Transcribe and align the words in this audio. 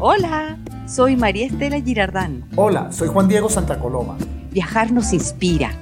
Hola, 0.00 0.56
soy 0.86 1.16
María 1.16 1.46
Estela 1.46 1.80
Girardán. 1.80 2.44
Hola, 2.54 2.92
soy 2.92 3.08
Juan 3.08 3.26
Diego 3.26 3.48
Santa 3.48 3.80
Coloma. 3.80 4.16
Viajar 4.52 4.92
nos 4.92 5.12
inspira. 5.12 5.72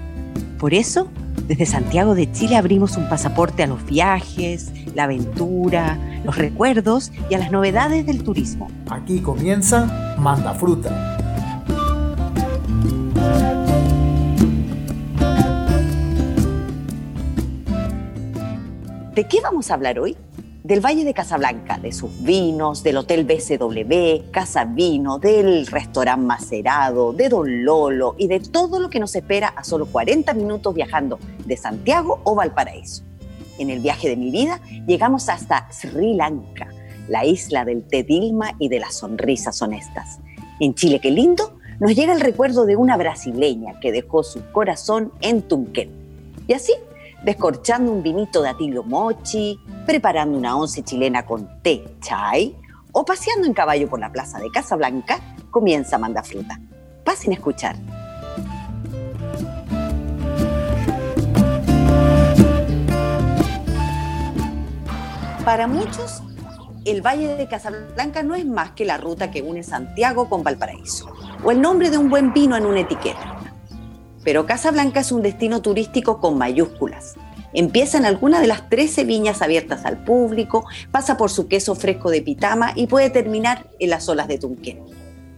Por 0.59 0.73
eso, 0.73 1.11
desde 1.47 1.67
Santiago 1.67 2.15
de 2.15 2.33
Chile 2.33 2.57
abrimos 2.57 2.97
un 2.97 3.11
pasaporte 3.11 3.63
a 3.63 3.67
los 3.67 3.85
viajes, 3.85 4.73
la 4.95 5.05
aventura, 5.05 5.99
los 6.25 6.39
recuerdos 6.39 7.13
y 7.29 7.35
a 7.35 7.39
las 7.39 7.53
novedades 7.53 8.07
del 8.07 8.25
turismo. 8.25 8.69
Aquí 8.89 9.21
comienza 9.21 10.17
Manda 10.19 10.55
Fruta. 10.55 11.19
¿De 19.15 19.29
qué 19.29 19.41
vamos 19.43 19.71
a 19.71 19.75
hablar 19.75 19.99
hoy? 19.99 20.17
Del 20.67 20.85
Valle 20.85 21.05
de 21.05 21.15
Casablanca, 21.15 21.79
de 21.79 21.93
sus 21.93 22.25
vinos, 22.25 22.83
del 22.83 22.97
Hotel 22.97 23.25
BCW, 23.25 24.33
Casa 24.33 24.65
Vino, 24.65 25.21
del 25.21 25.65
restaurante 25.69 26.27
Macerado, 26.27 27.13
de 27.13 27.29
Don 27.29 27.65
Lolo 27.65 28.17
y 28.19 28.27
de 28.27 28.41
todo 28.41 28.81
lo 28.81 28.91
que 28.91 28.99
nos 28.99 29.15
espera 29.15 29.47
a 29.47 29.63
solo 29.63 29.87
40 29.87 30.35
minutos 30.35 30.75
viajando 30.75 31.21
de 31.45 31.57
Santiago 31.57 32.21
o 32.25 32.35
Valparaíso. 32.35 33.05
En 33.61 33.71
el 33.71 33.79
viaje 33.79 34.09
de 34.09 34.17
mi 34.17 34.33
vida 34.33 34.61
llegamos 34.89 35.29
hasta 35.29 35.71
Sri 35.71 36.15
Lanka, 36.15 36.67
la 37.07 37.25
isla 37.25 37.65
del 37.65 37.85
té 37.85 38.03
Dilma 38.03 38.57
y 38.59 38.69
de 38.69 38.81
las 38.81 38.97
sonrisas 38.97 39.63
honestas. 39.63 40.19
En 40.59 40.75
Chile, 40.75 40.99
qué 40.99 41.13
lindo, 41.13 41.61
nos 41.79 41.95
llega 41.95 42.13
el 42.13 42.21
recuerdo 42.21 42.67
de 42.67 42.75
una 42.75 42.97
brasileña 42.97 43.79
que 43.79 43.93
dejó 43.93 44.25
su 44.25 44.43
corazón 44.51 45.13
en 45.21 45.43
Tunquén. 45.43 45.91
Y 46.49 46.55
así 46.55 46.73
descorchando 47.23 47.93
un 47.93 48.03
vinito 48.03 48.43
de 48.43 48.51
atilio 48.51 48.83
mochi, 48.83 49.59
preparando 49.85 50.37
una 50.37 50.57
once 50.57 50.83
chilena 50.83 51.25
con 51.25 51.63
té 51.63 51.97
chai 52.01 52.57
o 52.93 53.05
paseando 53.05 53.47
en 53.47 53.55
caballo 53.55 53.89
por 53.89 54.01
la 54.01 54.11
plaza 54.11 54.39
de 54.39 54.51
Casablanca, 54.51 55.19
comienza 55.51 55.99
Manda 55.99 56.23
Fruta. 56.23 56.59
Pasen 57.05 57.33
a 57.33 57.35
escuchar. 57.35 57.77
Para 65.45 65.69
muchos, 65.69 66.23
el 66.85 67.03
Valle 67.03 67.37
de 67.37 67.47
Casablanca 67.47 68.23
no 68.23 68.35
es 68.35 68.45
más 68.45 68.73
que 68.73 68.85
la 68.85 68.97
ruta 68.97 69.31
que 69.31 69.43
une 69.43 69.63
Santiago 69.63 70.29
con 70.29 70.43
Valparaíso, 70.43 71.07
o 71.45 71.51
el 71.51 71.61
nombre 71.61 71.91
de 71.91 71.99
un 71.99 72.09
buen 72.09 72.33
vino 72.33 72.57
en 72.57 72.67
una 72.67 72.81
etiqueta 72.81 73.36
pero 74.27 74.45
Casablanca 74.45 74.99
es 74.99 75.13
un 75.13 75.23
destino 75.23 75.63
turístico 75.63 76.21
con 76.21 76.37
mayúsculas. 76.37 77.15
Empieza 77.53 77.97
en 77.97 78.05
alguna 78.05 78.41
de 78.41 78.49
las 78.49 78.69
13 78.69 79.05
viñas 79.05 79.41
abiertas 79.41 79.85
al 79.85 80.03
público, 80.03 80.67
pasa 80.91 81.17
por 81.17 81.31
su 81.31 81.47
queso 81.47 81.77
fresco 81.77 82.11
de 82.11 82.23
Pitama 82.23 82.73
y 82.75 82.89
puede 82.89 83.09
terminar 83.09 83.71
en 83.79 83.89
las 83.89 84.09
olas 84.09 84.27
de 84.27 84.39
Tunquén. 84.39 84.81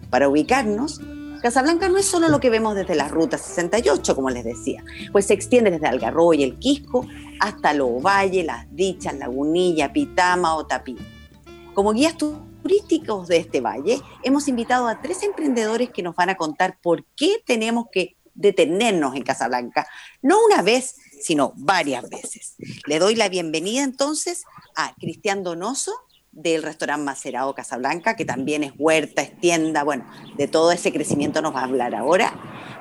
Para 0.08 0.30
ubicarnos, 0.30 1.02
Casablanca 1.42 1.90
no 1.90 1.98
es 1.98 2.06
solo 2.06 2.30
lo 2.30 2.40
que 2.40 2.48
vemos 2.48 2.74
desde 2.74 2.94
la 2.94 3.08
Ruta 3.08 3.36
68, 3.36 4.16
como 4.16 4.30
les 4.30 4.44
decía, 4.44 4.82
pues 5.12 5.26
se 5.26 5.34
extiende 5.34 5.70
desde 5.70 5.86
Algarrobo 5.86 6.32
y 6.32 6.42
el 6.42 6.58
Quisco 6.58 7.06
hasta 7.40 7.74
Valle, 7.74 8.42
Las 8.42 8.74
Dichas, 8.74 9.18
Lagunilla, 9.18 9.92
Pitama 9.92 10.56
o 10.56 10.64
Tapí. 10.64 10.96
Como 11.74 11.92
guías 11.92 12.16
turísticos 12.16 13.28
de 13.28 13.36
este 13.36 13.60
valle, 13.60 14.00
hemos 14.22 14.48
invitado 14.48 14.88
a 14.88 15.02
tres 15.02 15.22
emprendedores 15.22 15.90
que 15.90 16.02
nos 16.02 16.16
van 16.16 16.30
a 16.30 16.36
contar 16.36 16.78
por 16.82 17.04
qué 17.16 17.42
tenemos 17.44 17.86
que 17.92 18.16
detenernos 18.38 19.16
en 19.16 19.24
Casablanca, 19.24 19.86
no 20.22 20.38
una 20.44 20.62
vez, 20.62 20.94
sino 21.20 21.52
varias 21.56 22.08
veces. 22.08 22.54
Le 22.86 22.98
doy 22.98 23.16
la 23.16 23.28
bienvenida 23.28 23.82
entonces 23.82 24.44
a 24.76 24.94
Cristian 24.94 25.42
Donoso 25.42 25.92
del 26.30 26.62
restaurante 26.62 27.04
Macerado 27.04 27.54
Casablanca, 27.54 28.14
que 28.14 28.24
también 28.24 28.62
es 28.62 28.72
huerta, 28.78 29.22
es 29.22 29.38
tienda, 29.40 29.82
bueno, 29.82 30.08
de 30.36 30.46
todo 30.46 30.70
ese 30.70 30.92
crecimiento 30.92 31.42
nos 31.42 31.54
va 31.54 31.60
a 31.60 31.64
hablar 31.64 31.96
ahora. 31.96 32.32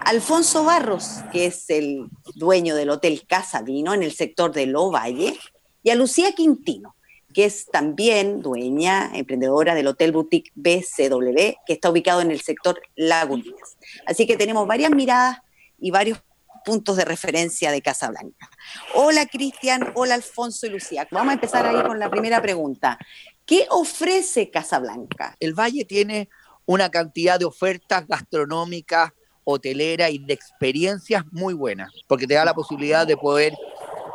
Alfonso 0.06 0.64
Barros, 0.64 1.22
que 1.32 1.48
es 1.48 1.68
el 1.70 2.08
dueño 2.36 2.76
del 2.76 2.92
Hotel 2.92 3.26
Casa 3.28 3.64
Vino 3.64 3.96
en 3.96 4.04
el 4.04 4.14
sector 4.14 4.54
de 4.54 4.68
Lo 4.68 4.92
Valle, 4.92 5.38
y 5.82 5.90
a 5.90 5.96
Lucía 5.96 6.34
Quintino, 6.34 6.96
que 7.34 7.46
es 7.46 7.66
también 7.66 8.42
dueña, 8.42 9.10
emprendedora 9.14 9.74
del 9.74 9.88
Hotel 9.88 10.12
Boutique 10.12 10.52
BCW, 10.54 11.56
que 11.66 11.74
está 11.74 11.90
ubicado 11.90 12.22
en 12.22 12.30
el 12.30 12.42
sector 12.42 12.80
Lagunitas. 12.96 13.78
Así 14.06 14.28
que 14.28 14.38
tenemos 14.38 14.68
varias 14.68 14.92
miradas 14.92 15.40
y 15.78 15.92
varios 15.92 16.20
puntos 16.66 16.98
de 16.98 17.06
referencia 17.06 17.72
de 17.72 17.82
Casablanca. 17.82 18.50
Hola 18.94 19.26
Cristian, 19.26 19.92
hola 19.96 20.16
Alfonso 20.16 20.66
y 20.68 20.70
Lucía. 20.70 21.08
Vamos 21.12 21.32
a 21.32 21.34
empezar 21.36 21.66
ahí 21.66 21.82
con 21.84 22.00
la 22.00 22.10
primera 22.10 22.42
pregunta. 22.42 22.98
¿Qué 23.46 23.68
ofrece 23.70 24.50
Casablanca? 24.50 25.36
El 25.40 25.54
Valle 25.54 25.86
tiene 25.86 26.30
una 26.66 26.90
cantidad 26.92 27.40
de 27.40 27.46
ofertas 27.46 28.06
gastronómicas, 28.08 29.14
hoteleras 29.46 30.12
y 30.12 30.20
de 30.20 30.34
experiencias 30.34 31.24
muy 31.32 31.54
buenas, 31.54 31.94
porque 32.08 32.28
te 32.28 32.34
da 32.34 32.44
la 32.44 32.54
posibilidad 32.54 33.08
de 33.08 33.16
poder 33.16 33.54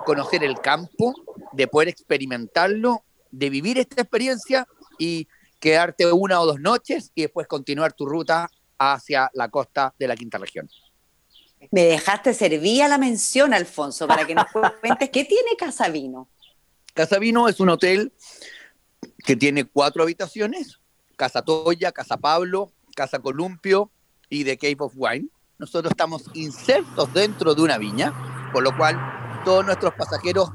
conocer 0.05 0.45
el 0.45 0.61
campo, 0.61 1.15
de 1.53 1.67
poder 1.67 1.89
experimentarlo, 1.89 3.03
de 3.31 3.49
vivir 3.49 3.79
esta 3.79 4.03
experiencia 4.03 4.69
y 4.99 5.27
quedarte 5.59 6.13
una 6.13 6.41
o 6.41 6.47
dos 6.47 6.61
noches 6.61 7.13
y 7.15 7.23
después 7.23 7.47
continuar 7.47 7.95
tu 7.95 8.05
ruta 8.05 8.51
hacia 8.77 9.31
la 9.33 9.49
costa 9.49 9.95
de 9.99 10.09
la 10.09 10.17
quinta 10.17 10.37
región. 10.37 10.69
Me 11.71 11.85
dejaste 11.85 12.35
servir 12.35 12.83
a 12.83 12.89
la 12.89 12.99
mención, 12.99 13.55
Alfonso, 13.55 14.07
para 14.07 14.27
que 14.27 14.35
nos 14.35 14.47
cuentes 14.81 15.11
qué 15.11 15.25
tiene 15.25 15.57
Casavino. 15.57 16.29
Casavino 16.95 17.49
es 17.49 17.61
un 17.61 17.71
hotel 17.71 18.13
que 19.25 19.37
tiene 19.37 19.65
cuatro 19.65 20.03
habitaciones, 20.03 20.81
Casa 21.17 21.43
Toya, 21.43 21.93
Casa 21.93 22.17
Pablo, 22.17 22.73
Casa 22.95 23.21
Columpio 23.21 23.91
y 24.29 24.45
The 24.45 24.59
Cave 24.59 24.77
of 24.81 24.93
Wine. 24.97 25.29
Nosotros 25.59 25.93
estamos 25.93 26.25
insertos 26.35 27.13
dentro 27.15 27.55
de 27.55 27.63
una 27.63 27.79
viña, 27.79 28.51
por 28.53 28.63
lo 28.63 28.77
cual 28.77 28.99
todos 29.45 29.65
nuestros 29.65 29.95
pasajeros 29.95 30.51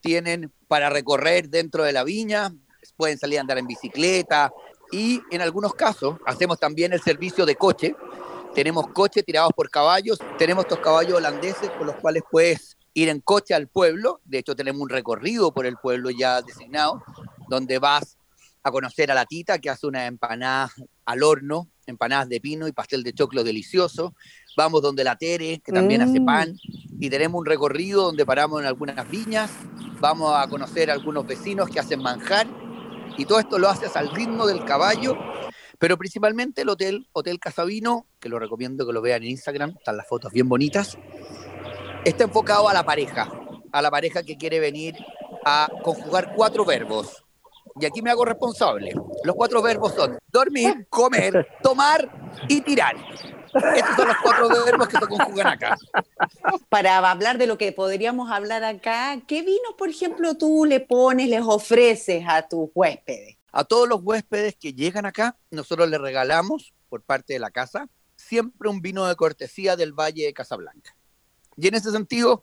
tienen 0.00 0.52
para 0.68 0.90
recorrer 0.90 1.48
dentro 1.48 1.82
de 1.82 1.92
la 1.92 2.04
viña, 2.04 2.52
pueden 2.96 3.18
salir 3.18 3.38
a 3.38 3.40
andar 3.40 3.58
en 3.58 3.66
bicicleta 3.66 4.52
y 4.92 5.20
en 5.30 5.40
algunos 5.40 5.74
casos 5.74 6.18
hacemos 6.26 6.60
también 6.60 6.92
el 6.92 7.00
servicio 7.00 7.46
de 7.46 7.56
coche 7.56 7.96
tenemos 8.54 8.86
coches 8.88 9.24
tirados 9.24 9.52
por 9.54 9.68
caballos, 9.68 10.18
tenemos 10.38 10.64
estos 10.64 10.78
caballos 10.78 11.18
holandeses 11.18 11.70
con 11.70 11.86
los 11.86 11.96
cuales 11.96 12.22
puedes 12.30 12.76
ir 12.94 13.08
en 13.08 13.20
coche 13.20 13.52
al 13.52 13.68
pueblo. 13.68 14.20
De 14.24 14.38
hecho, 14.38 14.54
tenemos 14.54 14.80
un 14.80 14.88
recorrido 14.88 15.52
por 15.52 15.66
el 15.66 15.76
pueblo 15.76 16.10
ya 16.10 16.40
designado, 16.40 17.02
donde 17.48 17.78
vas 17.78 18.16
a 18.62 18.70
conocer 18.70 19.10
a 19.10 19.14
la 19.14 19.26
tita 19.26 19.58
que 19.58 19.68
hace 19.68 19.86
una 19.86 20.06
empanada 20.06 20.70
al 21.04 21.22
horno, 21.22 21.68
empanadas 21.86 22.28
de 22.28 22.40
pino 22.40 22.66
y 22.66 22.72
pastel 22.72 23.02
de 23.02 23.12
choclo 23.12 23.44
delicioso. 23.44 24.14
Vamos 24.56 24.80
donde 24.80 25.04
la 25.04 25.16
Tere, 25.16 25.60
que 25.62 25.72
también 25.72 26.00
hace 26.00 26.20
mm. 26.20 26.24
pan, 26.24 26.56
y 26.98 27.10
tenemos 27.10 27.40
un 27.40 27.46
recorrido 27.46 28.04
donde 28.04 28.24
paramos 28.24 28.60
en 28.60 28.66
algunas 28.66 29.08
viñas. 29.10 29.50
Vamos 30.00 30.32
a 30.34 30.46
conocer 30.48 30.90
a 30.90 30.94
algunos 30.94 31.26
vecinos 31.26 31.68
que 31.68 31.80
hacen 31.80 32.00
manjar, 32.00 32.46
y 33.18 33.26
todo 33.26 33.40
esto 33.40 33.58
lo 33.58 33.68
haces 33.68 33.96
al 33.96 34.10
ritmo 34.10 34.46
del 34.46 34.64
caballo 34.64 35.16
pero 35.78 35.98
principalmente 35.98 36.62
el 36.62 36.68
hotel, 36.68 37.08
Hotel 37.12 37.38
Casavino, 37.38 38.06
que 38.20 38.28
lo 38.28 38.38
recomiendo 38.38 38.86
que 38.86 38.92
lo 38.92 39.02
vean 39.02 39.22
en 39.22 39.30
Instagram, 39.30 39.74
están 39.78 39.96
las 39.96 40.06
fotos 40.06 40.32
bien 40.32 40.48
bonitas, 40.48 40.98
está 42.04 42.24
enfocado 42.24 42.68
a 42.68 42.74
la 42.74 42.84
pareja, 42.84 43.30
a 43.72 43.82
la 43.82 43.90
pareja 43.90 44.22
que 44.22 44.36
quiere 44.36 44.60
venir 44.60 44.96
a 45.44 45.68
conjugar 45.82 46.34
cuatro 46.34 46.64
verbos. 46.64 47.24
Y 47.80 47.86
aquí 47.86 48.02
me 48.02 48.10
hago 48.10 48.24
responsable. 48.24 48.94
Los 49.24 49.34
cuatro 49.34 49.60
verbos 49.60 49.94
son 49.94 50.16
dormir, 50.30 50.86
comer, 50.88 51.48
tomar 51.62 52.08
y 52.48 52.60
tirar. 52.60 52.94
Estos 53.76 53.96
son 53.96 54.08
los 54.08 54.16
cuatro 54.22 54.48
verbos 54.64 54.88
que 54.88 54.98
se 54.98 55.06
conjugan 55.06 55.46
acá. 55.46 55.76
Para 56.68 56.98
hablar 56.98 57.38
de 57.38 57.46
lo 57.46 57.58
que 57.58 57.72
podríamos 57.72 58.30
hablar 58.30 58.64
acá, 58.64 59.20
¿qué 59.26 59.42
vinos, 59.42 59.74
por 59.76 59.88
ejemplo, 59.88 60.36
tú 60.36 60.64
le 60.64 60.80
pones, 60.80 61.28
les 61.28 61.42
ofreces 61.42 62.24
a 62.28 62.46
tus 62.46 62.70
huéspedes? 62.74 63.33
A 63.56 63.62
todos 63.62 63.88
los 63.88 64.00
huéspedes 64.02 64.56
que 64.56 64.72
llegan 64.72 65.06
acá, 65.06 65.38
nosotros 65.52 65.88
les 65.88 66.00
regalamos, 66.00 66.74
por 66.88 67.02
parte 67.02 67.34
de 67.34 67.38
la 67.38 67.52
casa, 67.52 67.88
siempre 68.16 68.68
un 68.68 68.80
vino 68.80 69.06
de 69.06 69.14
cortesía 69.14 69.76
del 69.76 69.92
Valle 69.92 70.26
de 70.26 70.34
Casablanca. 70.34 70.96
Y 71.56 71.68
en 71.68 71.76
ese 71.76 71.92
sentido, 71.92 72.42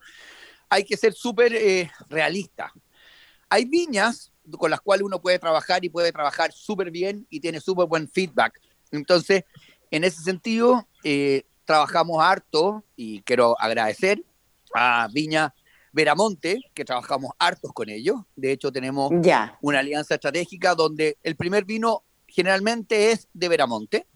hay 0.70 0.86
que 0.86 0.96
ser 0.96 1.12
súper 1.12 1.54
eh, 1.54 1.92
realista. 2.08 2.72
Hay 3.50 3.66
viñas 3.66 4.32
con 4.58 4.72
las 4.72 4.80
cuales 4.80 5.04
uno 5.04 5.22
puede 5.22 5.38
trabajar 5.38 5.84
y 5.84 5.90
puede 5.90 6.14
trabajar 6.14 6.54
súper 6.54 6.92
bien 6.92 7.28
y 7.30 7.42
tiene 7.42 7.60
súper 7.60 7.88
buen 7.88 8.08
feedback. 8.08 8.62
Entonces, 8.92 9.44
en 9.92 10.06
ese 10.06 10.24
sentido, 10.24 10.88
eh, 11.04 11.44
trabajamos 11.66 12.24
harto 12.24 12.86
y 12.96 13.22
quiero 13.24 13.60
agradecer 13.60 14.24
a 14.74 15.10
Viña 15.12 15.54
Veramonte, 15.92 16.60
que 16.74 16.86
trabajamos 16.86 17.32
hartos 17.40 17.72
con 17.74 17.90
ellos. 17.90 18.18
De 18.36 18.52
hecho, 18.52 18.72
tenemos 18.72 19.12
una 19.62 19.80
alianza 19.80 20.16
estratégica 20.16 20.76
donde 20.76 21.18
el 21.24 21.36
primer 21.36 21.66
vino 21.66 22.04
generalmente 22.28 23.12
es 23.12 23.28
de 23.34 23.50
Veramonte. 23.50 24.08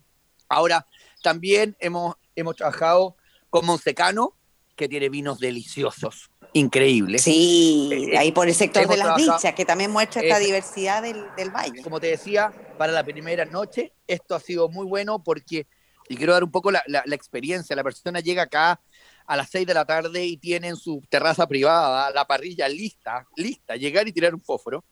Ahora, 0.47 0.85
también 1.21 1.75
hemos, 1.79 2.15
hemos 2.35 2.55
trabajado 2.55 3.15
con 3.49 3.65
Monsecano, 3.65 4.35
que 4.75 4.89
tiene 4.89 5.09
vinos 5.09 5.39
deliciosos, 5.39 6.29
increíbles. 6.53 7.23
Sí, 7.23 7.89
eh, 8.11 8.17
ahí 8.17 8.31
por 8.31 8.47
el 8.47 8.53
sector 8.53 8.87
de 8.87 8.97
las 8.97 9.15
dichas, 9.15 9.53
que 9.55 9.65
también 9.65 9.91
muestra 9.91 10.21
esta 10.21 10.37
diversidad 10.37 11.01
del, 11.01 11.25
del, 11.37 11.49
valle. 11.49 11.81
Como 11.81 11.99
te 11.99 12.07
decía, 12.07 12.51
para 12.77 12.91
la 12.91 13.03
primera 13.03 13.45
noche. 13.45 13.93
Esto 14.07 14.35
ha 14.35 14.39
sido 14.39 14.69
muy 14.69 14.85
bueno 14.85 15.23
porque, 15.23 15.67
y 16.09 16.15
quiero 16.15 16.33
dar 16.33 16.43
un 16.43 16.51
poco 16.51 16.71
la, 16.71 16.83
experiencia, 17.11 17.75
la 17.75 17.83
persona 17.83 18.19
llega 18.19 18.43
acá 18.43 18.79
a 19.27 19.35
las 19.35 19.49
6 19.49 19.67
de 19.67 19.73
la 19.73 19.85
tarde 19.85 20.25
y 20.25 20.37
tiene 20.37 20.67
en 20.67 20.75
su 20.75 21.01
terraza 21.09 21.47
privada 21.47 22.11
la 22.11 22.25
parrilla 22.25 22.67
lista, 22.67 23.27
lista, 23.35 23.75
llegar 23.75 24.07
y 24.07 24.11
tirar 24.11 24.33
un 24.33 24.41
fósforo. 24.41 24.83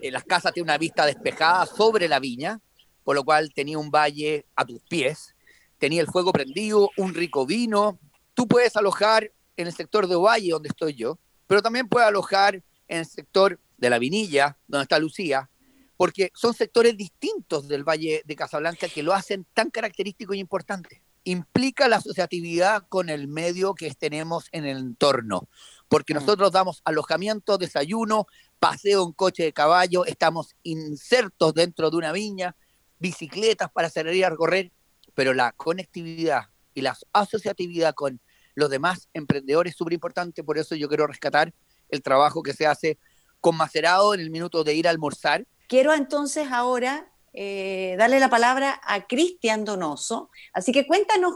En 0.00 0.12
las 0.12 0.24
casas 0.24 0.52
tiene 0.52 0.64
una 0.64 0.78
vista 0.78 1.04
despejada 1.06 1.66
sobre 1.66 2.08
la 2.08 2.20
viña, 2.20 2.60
por 3.04 3.16
lo 3.16 3.24
cual 3.24 3.52
tenía 3.52 3.78
un 3.78 3.90
valle 3.90 4.46
a 4.54 4.64
tus 4.64 4.80
pies, 4.82 5.34
tenía 5.78 6.00
el 6.00 6.06
fuego 6.06 6.32
prendido, 6.32 6.90
un 6.96 7.14
rico 7.14 7.46
vino. 7.46 7.98
Tú 8.34 8.46
puedes 8.46 8.76
alojar 8.76 9.32
en 9.56 9.66
el 9.66 9.72
sector 9.72 10.06
de 10.06 10.14
Ovalle, 10.14 10.50
donde 10.50 10.68
estoy 10.68 10.94
yo, 10.94 11.18
pero 11.46 11.62
también 11.62 11.88
puedes 11.88 12.08
alojar 12.08 12.62
en 12.86 12.98
el 12.98 13.06
sector 13.06 13.58
de 13.76 13.90
la 13.90 13.98
Vinilla, 13.98 14.56
donde 14.68 14.84
está 14.84 14.98
Lucía, 14.98 15.50
porque 15.96 16.30
son 16.34 16.54
sectores 16.54 16.96
distintos 16.96 17.66
del 17.68 17.84
Valle 17.84 18.22
de 18.24 18.36
Casablanca 18.36 18.88
que 18.88 19.02
lo 19.02 19.12
hacen 19.12 19.46
tan 19.52 19.70
característico 19.70 20.34
y 20.34 20.38
importante. 20.38 21.02
Implica 21.24 21.88
la 21.88 21.96
asociatividad 21.96 22.86
con 22.88 23.10
el 23.10 23.28
medio 23.28 23.74
que 23.74 23.92
tenemos 23.94 24.46
en 24.52 24.64
el 24.64 24.78
entorno, 24.78 25.48
porque 25.88 26.14
mm. 26.14 26.18
nosotros 26.18 26.52
damos 26.52 26.80
alojamiento, 26.84 27.58
desayuno, 27.58 28.26
paseo 28.58 29.04
en 29.04 29.12
coche 29.12 29.42
de 29.42 29.52
caballo, 29.52 30.04
estamos 30.04 30.54
insertos 30.62 31.54
dentro 31.54 31.90
de 31.90 31.96
una 31.96 32.12
viña, 32.12 32.56
bicicletas 32.98 33.70
para 33.70 33.90
salir 33.90 34.24
a 34.24 34.30
recorrer, 34.30 34.72
pero 35.14 35.34
la 35.34 35.52
conectividad 35.52 36.44
y 36.74 36.82
la 36.82 36.96
asociatividad 37.12 37.94
con 37.94 38.20
los 38.54 38.70
demás 38.70 39.08
emprendedores 39.14 39.72
es 39.72 39.76
súper 39.76 39.94
importante, 39.94 40.44
por 40.44 40.58
eso 40.58 40.74
yo 40.74 40.88
quiero 40.88 41.06
rescatar 41.06 41.52
el 41.88 42.02
trabajo 42.02 42.42
que 42.42 42.52
se 42.52 42.66
hace 42.66 42.98
con 43.40 43.56
Macerado 43.56 44.14
en 44.14 44.20
el 44.20 44.30
minuto 44.30 44.64
de 44.64 44.74
ir 44.74 44.86
a 44.86 44.90
almorzar. 44.90 45.46
Quiero 45.66 45.94
entonces 45.94 46.48
ahora 46.52 47.09
eh, 47.32 47.94
darle 47.98 48.20
la 48.20 48.28
palabra 48.28 48.80
a 48.84 49.06
Cristian 49.06 49.64
Donoso, 49.64 50.30
así 50.52 50.72
que 50.72 50.86
cuéntanos 50.86 51.34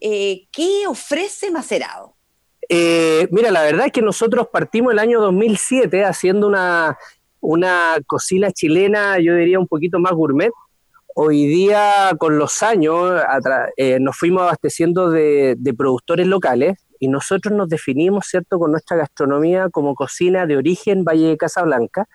eh, 0.00 0.46
qué 0.52 0.86
ofrece 0.86 1.50
Macerado. 1.50 2.16
Eh, 2.68 3.28
mira, 3.30 3.50
la 3.50 3.62
verdad 3.62 3.86
es 3.86 3.92
que 3.92 4.02
nosotros 4.02 4.48
partimos 4.52 4.92
el 4.92 4.98
año 4.98 5.20
2007 5.20 6.04
haciendo 6.04 6.46
una, 6.46 6.96
una 7.40 7.96
cocina 8.06 8.50
chilena, 8.50 9.18
yo 9.18 9.34
diría 9.34 9.58
un 9.58 9.68
poquito 9.68 9.98
más 9.98 10.12
gourmet, 10.12 10.50
Hoy 11.16 11.46
día, 11.46 12.10
con 12.18 12.38
los 12.38 12.60
años, 12.64 13.22
eh, 13.76 13.98
nos 14.00 14.16
fuimos 14.18 14.42
abasteciendo 14.42 15.10
de, 15.10 15.56
productores 15.78 16.26
locales 16.26 16.76
y 16.98 17.06
nosotros 17.06 17.56
nos 17.56 17.68
definimos, 17.68 18.26
¿cierto?, 18.26 18.58
con 18.58 18.72
nuestra 18.72 18.96
gastronomía 18.96 19.68
como 19.70 19.94
cocina 19.94 20.44
de 20.44 20.56
origen 20.56 21.04
Valle 21.04 21.28
de 21.28 21.36
Casablanca, 21.36 22.08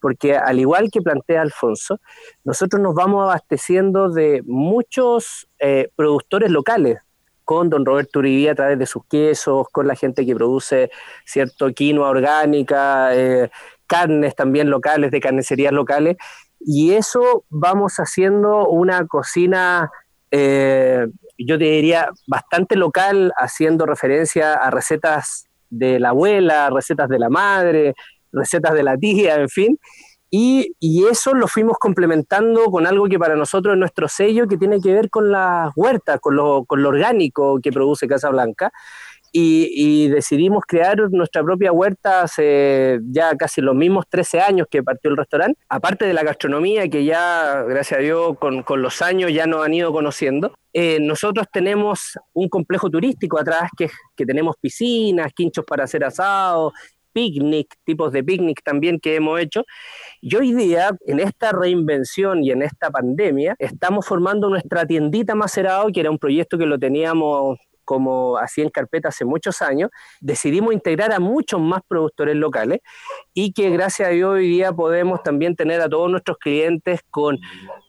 porque 0.00 0.36
al 0.36 0.58
igual 0.58 0.90
que 0.90 1.02
plantea 1.02 1.42
Alfonso, 1.42 2.00
nosotros 2.44 2.80
nos 2.82 2.94
vamos 2.94 3.24
abasteciendo 3.24 4.10
de 4.10 4.42
muchos 4.46 5.48
eh, 5.58 5.88
productores 5.96 6.50
locales, 6.50 6.98
con 7.44 7.70
don 7.70 7.86
Roberto 7.86 8.18
Uribe 8.18 8.50
a 8.50 8.54
través 8.54 8.78
de 8.78 8.84
sus 8.84 9.06
quesos, 9.06 9.68
con 9.72 9.86
la 9.86 9.94
gente 9.94 10.26
que 10.26 10.34
produce 10.34 10.90
cierto 11.24 11.72
quinoa 11.72 12.10
orgánica, 12.10 13.16
eh, 13.16 13.50
carnes 13.86 14.34
también 14.34 14.68
locales, 14.68 15.10
de 15.10 15.20
carnicerías 15.20 15.72
locales, 15.72 16.18
y 16.60 16.92
eso 16.92 17.44
vamos 17.48 17.94
haciendo 17.96 18.68
una 18.68 19.06
cocina, 19.06 19.90
eh, 20.30 21.06
yo 21.38 21.58
te 21.58 21.64
diría, 21.64 22.10
bastante 22.26 22.76
local, 22.76 23.32
haciendo 23.36 23.86
referencia 23.86 24.54
a 24.54 24.70
recetas 24.70 25.48
de 25.70 26.00
la 26.00 26.10
abuela, 26.10 26.70
recetas 26.70 27.08
de 27.08 27.18
la 27.18 27.28
madre, 27.28 27.94
recetas 28.32 28.74
de 28.74 28.82
la 28.82 28.96
tía, 28.96 29.36
en 29.36 29.48
fin. 29.48 29.78
Y, 30.30 30.74
eso 31.10 31.32
lo 31.32 31.48
fuimos 31.48 31.78
complementando 31.78 32.66
con 32.66 32.86
algo 32.86 33.06
que 33.08 33.18
para 33.18 33.34
nosotros 33.34 33.74
es 33.74 33.78
nuestro 33.78 34.08
sello, 34.08 34.46
que 34.46 34.58
tiene 34.58 34.80
que 34.80 34.92
ver 34.92 35.08
con 35.08 35.32
las 35.32 35.72
huertas, 35.74 36.20
con 36.20 36.36
lo, 36.36 36.64
con 36.66 36.82
lo 36.82 36.90
orgánico 36.90 37.58
que 37.62 37.72
produce 37.72 38.06
Casa 38.06 38.28
Blanca 38.28 38.70
y, 39.32 40.08
decidimos 40.08 40.64
crear 40.66 40.98
nuestra 41.10 41.42
propia 41.42 41.72
huerta 41.72 42.22
hace 42.22 43.00
ya 43.10 43.34
casi 43.36 43.60
los 43.60 43.74
mismos 43.74 44.06
13 44.08 44.40
años 44.40 44.66
que 44.70 44.82
partió 44.82 45.10
el 45.10 45.16
restaurante, 45.16 45.60
aparte 45.68 46.06
de 46.06 46.14
la 46.14 46.22
gastronomía 46.22 46.88
que 46.88 47.04
ya, 47.04 47.62
gracias 47.62 47.98
a 47.98 48.02
Dios, 48.02 48.38
con, 48.38 48.62
con 48.62 48.82
los 48.82 49.02
años 49.02 49.32
ya 49.32 49.46
nos 49.46 49.64
han 49.64 49.74
ido 49.74 49.92
conociendo. 49.92 50.54
Eh, 50.72 50.98
nosotros 51.00 51.46
tenemos 51.52 52.18
un 52.32 52.48
complejo 52.48 52.90
turístico 52.90 53.38
atrás 53.38 53.70
que, 53.76 53.90
que 54.16 54.24
tenemos 54.24 54.56
piscinas, 54.60 55.32
quinchos 55.34 55.64
para 55.64 55.84
hacer 55.84 56.04
asados, 56.04 56.72
picnic, 57.18 57.74
tipos 57.84 58.12
de 58.12 58.22
picnic 58.22 58.62
también 58.62 59.00
que 59.00 59.16
hemos 59.16 59.40
hecho. 59.40 59.64
Y 60.20 60.36
hoy 60.36 60.54
día, 60.54 60.90
en 61.04 61.18
esta 61.18 61.50
reinvención 61.50 62.44
y 62.44 62.52
en 62.52 62.62
esta 62.62 62.90
pandemia, 62.92 63.56
estamos 63.58 64.06
formando 64.06 64.48
nuestra 64.48 64.86
tiendita 64.86 65.34
Macerado, 65.34 65.88
que 65.92 65.98
era 65.98 66.12
un 66.12 66.18
proyecto 66.18 66.56
que 66.58 66.66
lo 66.66 66.78
teníamos 66.78 67.58
como 67.88 68.36
así 68.36 68.60
en 68.60 68.68
carpeta 68.68 69.08
hace 69.08 69.24
muchos 69.24 69.62
años, 69.62 69.88
decidimos 70.20 70.74
integrar 70.74 71.10
a 71.10 71.20
muchos 71.20 71.58
más 71.58 71.80
productores 71.88 72.36
locales 72.36 72.80
y 73.32 73.54
que 73.54 73.70
gracias 73.70 74.08
a 74.08 74.10
Dios 74.10 74.34
hoy 74.34 74.46
día 74.46 74.72
podemos 74.74 75.22
también 75.22 75.56
tener 75.56 75.80
a 75.80 75.88
todos 75.88 76.10
nuestros 76.10 76.36
clientes 76.36 77.00
con 77.08 77.38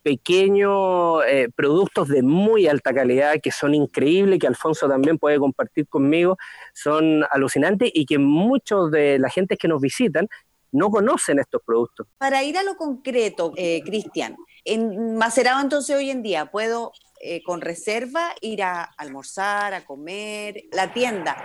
pequeños 0.01 1.21
eh, 1.27 1.49
productos 1.53 2.07
de 2.07 2.23
muy 2.23 2.65
alta 2.69 2.93
calidad 2.93 3.41
que 3.43 3.51
son 3.51 3.75
increíbles, 3.75 4.39
que 4.39 4.47
Alfonso 4.47 4.87
también 4.87 5.17
puede 5.17 5.37
compartir 5.37 5.85
conmigo, 5.89 6.37
son 6.73 7.25
alucinantes 7.29 7.91
y 7.93 8.05
que 8.05 8.19
muchos 8.19 8.91
de 8.91 9.19
la 9.19 9.29
gente 9.29 9.57
que 9.57 9.67
nos 9.67 9.81
visitan 9.81 10.29
no 10.71 10.91
conocen 10.91 11.39
estos 11.39 11.61
productos. 11.65 12.07
Para 12.19 12.41
ir 12.43 12.57
a 12.57 12.63
lo 12.63 12.77
concreto, 12.77 13.51
eh, 13.57 13.81
Cristian, 13.83 14.37
en 14.63 15.17
Macerado 15.17 15.59
entonces 15.59 15.93
hoy 15.93 16.09
en 16.09 16.23
día 16.23 16.45
puedo 16.45 16.93
eh, 17.21 17.44
con 17.44 17.60
reserva 17.60 18.30
ir 18.39 18.63
a 18.63 18.83
almorzar, 18.83 19.74
a 19.74 19.83
comer. 19.83 20.63
La 20.71 20.94
tienda, 20.94 21.38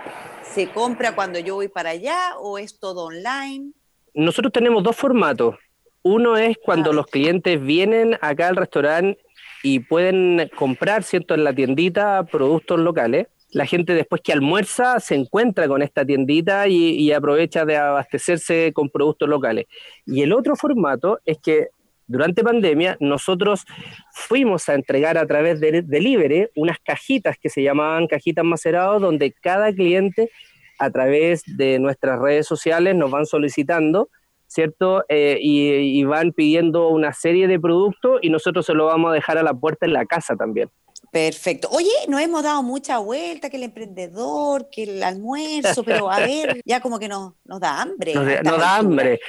¿se 0.43 0.69
compra 0.69 1.15
cuando 1.15 1.37
yo 1.39 1.55
voy 1.55 1.67
para 1.67 1.89
allá 1.89 2.37
o 2.39 2.57
es 2.57 2.79
todo 2.79 3.05
online? 3.05 3.73
Nosotros 4.13 4.53
tenemos 4.53 4.83
dos 4.83 4.95
formatos. 4.95 5.55
Uno 6.01 6.37
es 6.37 6.57
cuando 6.63 6.93
los 6.93 7.07
clientes 7.07 7.61
vienen 7.61 8.17
acá 8.21 8.47
al 8.47 8.55
restaurante 8.55 9.19
y 9.63 9.79
pueden 9.79 10.49
comprar, 10.55 11.03
¿cierto?, 11.03 11.33
en 11.33 11.43
la 11.43 11.53
tiendita 11.53 12.23
productos 12.23 12.79
locales. 12.79 13.27
La 13.49 13.65
gente 13.65 13.93
después 13.93 14.21
que 14.21 14.31
almuerza 14.31 14.99
se 14.99 15.15
encuentra 15.15 15.67
con 15.67 15.81
esta 15.81 16.05
tiendita 16.05 16.67
y, 16.67 16.91
y 16.91 17.11
aprovecha 17.11 17.65
de 17.65 17.75
abastecerse 17.75 18.71
con 18.73 18.89
productos 18.89 19.27
locales. 19.27 19.65
Y 20.05 20.21
el 20.21 20.31
otro 20.31 20.55
formato 20.55 21.19
es 21.25 21.39
que 21.39 21.69
durante 22.07 22.43
pandemia, 22.43 22.97
nosotros 22.99 23.65
fuimos 24.11 24.69
a 24.69 24.75
entregar 24.75 25.17
a 25.17 25.25
través 25.25 25.59
de 25.59 25.81
Delivery 25.81 26.49
unas 26.55 26.77
cajitas 26.79 27.37
que 27.37 27.49
se 27.49 27.63
llamaban 27.63 28.07
cajitas 28.07 28.45
macerados, 28.45 29.01
donde 29.01 29.31
cada 29.31 29.73
cliente 29.73 30.29
a 30.77 30.91
través 30.91 31.43
de 31.45 31.79
nuestras 31.79 32.19
redes 32.19 32.45
sociales 32.45 32.95
nos 32.95 33.09
van 33.09 33.25
solicitando, 33.25 34.09
¿cierto? 34.47 35.03
Eh, 35.09 35.37
y, 35.41 36.03
van 36.03 36.31
pidiendo 36.31 36.89
una 36.89 37.13
serie 37.13 37.47
de 37.47 37.59
productos 37.59 38.19
y 38.21 38.29
nosotros 38.29 38.65
se 38.65 38.73
lo 38.73 38.85
vamos 38.85 39.11
a 39.11 39.13
dejar 39.13 39.37
a 39.37 39.43
la 39.43 39.53
puerta 39.53 39.85
en 39.85 39.93
la 39.93 40.05
casa 40.05 40.35
también. 40.35 40.69
Perfecto. 41.15 41.69
Oye, 41.71 41.93
nos 42.09 42.19
hemos 42.19 42.43
dado 42.43 42.61
mucha 42.61 42.97
vuelta, 42.97 43.49
que 43.49 43.55
el 43.55 43.63
emprendedor, 43.63 44.69
que 44.69 44.83
el 44.83 45.01
almuerzo, 45.01 45.81
pero 45.81 46.11
a 46.11 46.19
ver, 46.19 46.59
ya 46.65 46.81
como 46.81 46.99
que 46.99 47.07
nos, 47.07 47.35
nos 47.45 47.61
da 47.61 47.81
hambre. 47.81 48.13
Nos, 48.13 48.25
nos 48.43 48.59
da 48.59 48.75
hambre 48.75 49.21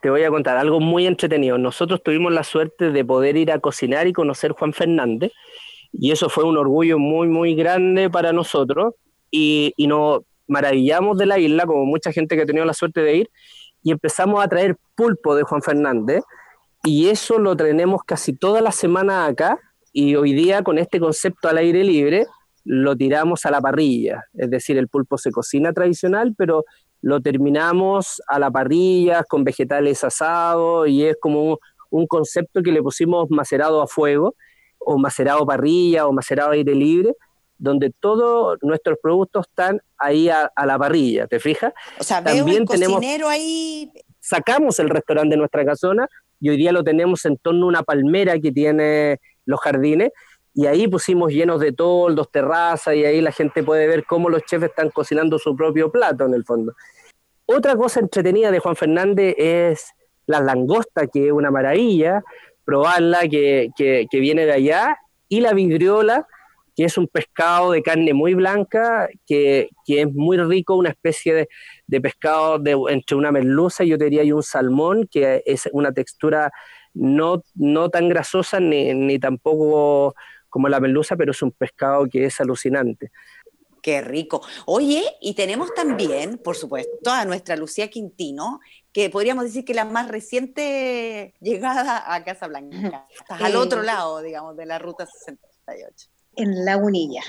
te 0.00 0.10
voy 0.10 0.22
a 0.22 0.28
contar 0.28 0.58
algo 0.58 0.80
muy 0.80 1.06
entretenido. 1.06 1.56
Nosotros 1.56 2.02
tuvimos 2.02 2.30
la 2.30 2.44
suerte 2.44 2.90
de 2.90 3.04
poder 3.06 3.38
ir 3.38 3.50
a 3.50 3.58
cocinar 3.58 4.06
y 4.06 4.12
conocer 4.12 4.52
Juan 4.52 4.74
Fernández, 4.74 5.32
y 5.92 6.12
eso 6.12 6.28
fue 6.28 6.44
un 6.44 6.58
orgullo 6.58 6.98
muy, 6.98 7.26
muy 7.26 7.54
grande 7.54 8.10
para 8.10 8.30
nosotros, 8.30 8.92
y, 9.30 9.72
nos 9.78 10.20
maravillamos 10.46 11.16
de 11.16 11.24
la 11.24 11.38
isla, 11.38 11.64
como 11.64 11.86
mucha 11.86 12.12
gente 12.12 12.36
que 12.36 12.42
ha 12.42 12.46
tenido 12.46 12.66
la 12.66 12.74
suerte 12.74 13.00
de 13.00 13.16
ir, 13.16 13.30
y 13.82 13.92
empezamos 13.92 14.44
a 14.44 14.46
traer 14.46 14.76
pulpo 14.94 15.34
de 15.34 15.42
Juan 15.42 15.62
Fernández, 15.62 16.22
y 16.84 17.08
eso 17.08 17.38
lo 17.38 17.56
tenemos 17.56 18.02
casi 18.04 18.34
toda 18.34 18.60
la 18.60 18.72
semana 18.72 19.24
acá, 19.24 19.58
y 19.94 20.16
hoy 20.16 20.34
día 20.34 20.62
con 20.62 20.76
este 20.76 20.98
concepto 20.98 21.48
al 21.48 21.56
aire 21.56 21.84
libre, 21.84 22.26
lo 22.64 22.96
tiramos 22.96 23.46
a 23.46 23.50
la 23.52 23.60
parrilla, 23.60 24.24
es 24.34 24.50
decir, 24.50 24.76
el 24.76 24.88
pulpo 24.88 25.16
se 25.16 25.30
cocina 25.30 25.72
tradicional, 25.72 26.34
pero 26.36 26.64
lo 27.00 27.20
terminamos 27.20 28.20
a 28.26 28.40
la 28.40 28.50
parrilla 28.50 29.22
con 29.22 29.44
vegetales 29.44 30.02
asados 30.02 30.88
y 30.88 31.04
es 31.04 31.16
como 31.20 31.60
un, 31.90 32.06
concepto 32.08 32.60
que 32.62 32.72
le 32.72 32.82
pusimos 32.82 33.30
macerado 33.30 33.80
a 33.80 33.86
fuego 33.86 34.34
o 34.80 34.98
macerado 34.98 35.46
parrilla 35.46 36.08
o 36.08 36.12
macerado 36.12 36.50
aire 36.50 36.74
libre, 36.74 37.14
donde 37.56 37.92
todos 38.00 38.58
nuestros 38.62 38.98
productos 39.00 39.46
están 39.48 39.80
ahí 39.96 40.28
a, 40.28 40.50
la 40.66 40.76
parrilla, 40.76 41.28
¿te 41.28 41.38
fijas? 41.38 41.72
O 42.00 42.02
sea, 42.02 42.24
También 42.24 42.64
tenemos, 42.64 42.96
cocinero 42.96 43.28
ahí. 43.28 43.92
Sacamos 44.18 44.80
el 44.80 44.88
restaurante 44.88 45.34
de 45.34 45.38
nuestra 45.38 45.64
casona 45.64 46.08
y 46.40 46.48
hoy 46.48 46.56
día 46.56 46.72
lo 46.72 46.82
tenemos 46.82 47.24
en 47.26 47.36
torno 47.36 47.66
a 47.66 47.68
una 47.68 47.82
palmera 47.84 48.40
que 48.40 48.50
tiene 48.50 49.20
los 49.46 49.60
jardines 49.60 50.12
y 50.54 50.66
ahí 50.66 50.86
pusimos 50.86 51.32
llenos 51.32 51.60
de 51.60 51.72
toldos, 51.72 52.30
terrazas, 52.30 52.94
y 52.94 53.04
ahí 53.04 53.20
la 53.20 53.32
gente 53.32 53.64
puede 53.64 53.88
ver 53.88 54.04
cómo 54.04 54.30
los 54.30 54.42
chefs 54.44 54.66
están 54.66 54.88
cocinando 54.90 55.36
su 55.38 55.56
propio 55.56 55.90
plato 55.90 56.24
en 56.26 56.34
el 56.34 56.44
fondo. 56.44 56.74
Otra 57.44 57.76
cosa 57.76 57.98
entretenida 57.98 58.52
de 58.52 58.60
Juan 58.60 58.76
Fernández 58.76 59.34
es 59.36 59.92
la 60.26 60.40
langosta, 60.40 61.08
que 61.08 61.26
es 61.26 61.32
una 61.32 61.50
maravilla, 61.50 62.22
probarla, 62.64 63.28
que, 63.28 63.70
que, 63.76 64.06
viene 64.12 64.46
de 64.46 64.52
allá, 64.52 64.96
y 65.28 65.40
la 65.40 65.52
vidriola, 65.52 66.26
que 66.76 66.84
es 66.84 66.96
un 66.96 67.08
pescado 67.08 67.72
de 67.72 67.82
carne 67.82 68.14
muy 68.14 68.34
blanca, 68.34 69.08
que, 69.26 69.70
que 69.84 70.02
es 70.02 70.12
muy 70.12 70.36
rico, 70.38 70.76
una 70.76 70.90
especie 70.90 71.34
de, 71.34 71.48
de 71.88 72.00
pescado 72.00 72.60
de, 72.60 72.78
entre 72.90 73.16
una 73.16 73.32
merluza, 73.32 73.82
yo 73.82 73.98
te 73.98 74.04
diría, 74.04 74.22
y 74.22 74.30
un 74.30 74.42
salmón, 74.44 75.08
que 75.10 75.42
es 75.44 75.68
una 75.72 75.92
textura 75.92 76.52
no, 76.94 77.42
no 77.54 77.90
tan 77.90 78.08
grasosa 78.08 78.60
ni, 78.60 78.94
ni 78.94 79.18
tampoco 79.18 80.14
como 80.48 80.68
la 80.68 80.80
merluza, 80.80 81.16
pero 81.16 81.32
es 81.32 81.42
un 81.42 81.50
pescado 81.50 82.06
que 82.06 82.26
es 82.26 82.40
alucinante. 82.40 83.10
Qué 83.82 84.00
rico. 84.00 84.40
Oye, 84.64 85.04
y 85.20 85.34
tenemos 85.34 85.74
también, 85.74 86.38
por 86.38 86.56
supuesto, 86.56 87.10
a 87.10 87.26
nuestra 87.26 87.54
Lucía 87.54 87.88
Quintino, 87.88 88.60
que 88.92 89.10
podríamos 89.10 89.44
decir 89.44 89.64
que 89.64 89.74
la 89.74 89.84
más 89.84 90.08
reciente 90.08 91.34
llegada 91.40 92.14
a 92.14 92.24
Casablanca. 92.24 93.06
Estás 93.10 93.42
al 93.42 93.56
otro 93.56 93.82
eh, 93.82 93.84
lado, 93.84 94.22
digamos, 94.22 94.56
de 94.56 94.64
la 94.64 94.78
ruta 94.78 95.04
68. 95.04 96.08
En 96.36 96.64
Lagunilla. 96.64 97.22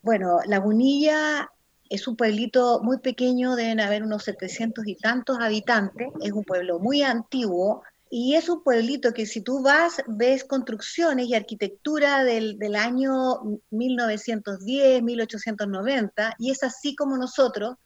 Bueno, 0.00 0.38
Lagunilla 0.46 1.50
es 1.90 2.08
un 2.08 2.16
pueblito 2.16 2.80
muy 2.82 2.98
pequeño, 3.00 3.54
deben 3.56 3.80
haber 3.80 4.02
unos 4.02 4.22
700 4.24 4.86
y 4.86 4.94
tantos 4.94 5.38
habitantes, 5.38 6.08
es 6.22 6.32
un 6.32 6.44
pueblo 6.44 6.78
muy 6.78 7.02
antiguo, 7.02 7.82
y 8.12 8.34
es 8.34 8.48
un 8.48 8.64
pueblito 8.64 9.12
que 9.12 9.24
si 9.24 9.40
tú 9.40 9.62
vas, 9.62 10.02
ves 10.08 10.42
construcciones 10.42 11.28
y 11.28 11.34
arquitectura 11.36 12.24
del, 12.24 12.58
del, 12.58 12.74
año 12.74 13.60
1910, 13.70 15.00
1890, 15.00 16.34
y 16.40 16.50
es 16.50 16.64
así 16.64 16.96
como 16.96 17.16
nosotros, 17.16 17.76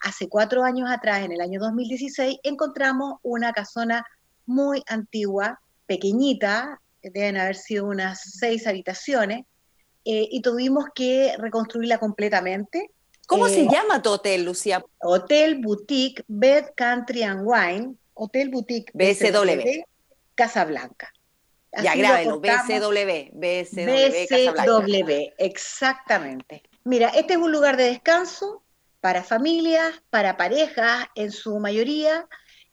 hace 0.00 0.30
cuatro 0.30 0.64
años 0.64 0.90
atrás, 0.90 1.24
en 1.24 1.32
el 1.32 1.42
año 1.42 1.60
2016, 1.60 2.38
encontramos 2.42 3.16
una 3.22 3.52
casona 3.52 4.02
muy 4.46 4.82
antigua, 4.86 5.60
pequeñita, 5.86 6.80
deben 7.02 7.36
haber 7.36 7.56
sido 7.56 7.84
unas 7.84 8.20
seis 8.38 8.66
habitaciones, 8.66 9.44
eh, 10.06 10.26
y 10.30 10.40
tuvimos 10.40 10.86
que 10.94 11.34
reconstruirla 11.36 11.98
completamente. 11.98 12.92
¿Cómo 13.26 13.48
se 13.48 13.62
eh, 13.62 13.68
llama 13.70 14.00
tu 14.00 14.10
hotel, 14.10 14.44
Lucía? 14.44 14.82
Hotel 15.00 15.60
Boutique 15.60 16.24
Bed 16.28 16.66
Country 16.76 17.24
and 17.24 17.42
Wine, 17.44 17.96
Hotel 18.16 18.48
Boutique 18.48 18.90
BSW. 18.94 19.84
Casablanca. 20.34 21.12
ya, 21.82 21.94
grábelo, 21.94 22.40
BSW, 22.40 23.30
BSW, 23.32 23.86
BSW, 23.86 25.32
exactamente. 25.38 26.62
Mira, 26.84 27.08
este 27.08 27.34
es 27.34 27.38
un 27.38 27.52
lugar 27.52 27.76
de 27.76 27.84
descanso 27.84 28.62
para 29.00 29.22
familias, 29.22 30.02
para 30.10 30.36
parejas, 30.36 31.06
en 31.14 31.30
su 31.30 31.58
mayoría. 31.58 32.26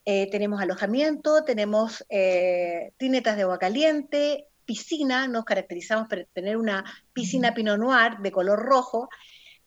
Eh, 0.06 0.30
tenemos 0.32 0.62
alojamiento, 0.62 1.44
tenemos 1.44 2.06
eh, 2.10 2.92
tinetas 2.98 3.36
de 3.36 3.44
agua 3.44 3.60
caliente, 3.60 4.48
piscina, 4.66 5.28
nos 5.28 5.46
caracterizamos 5.46 6.08
por 6.08 6.26
tener 6.34 6.58
una 6.58 6.84
piscina 7.14 7.54
Pinot 7.54 7.80
Noir 7.80 8.18
de 8.20 8.32
color 8.32 8.60
rojo, 8.60 9.10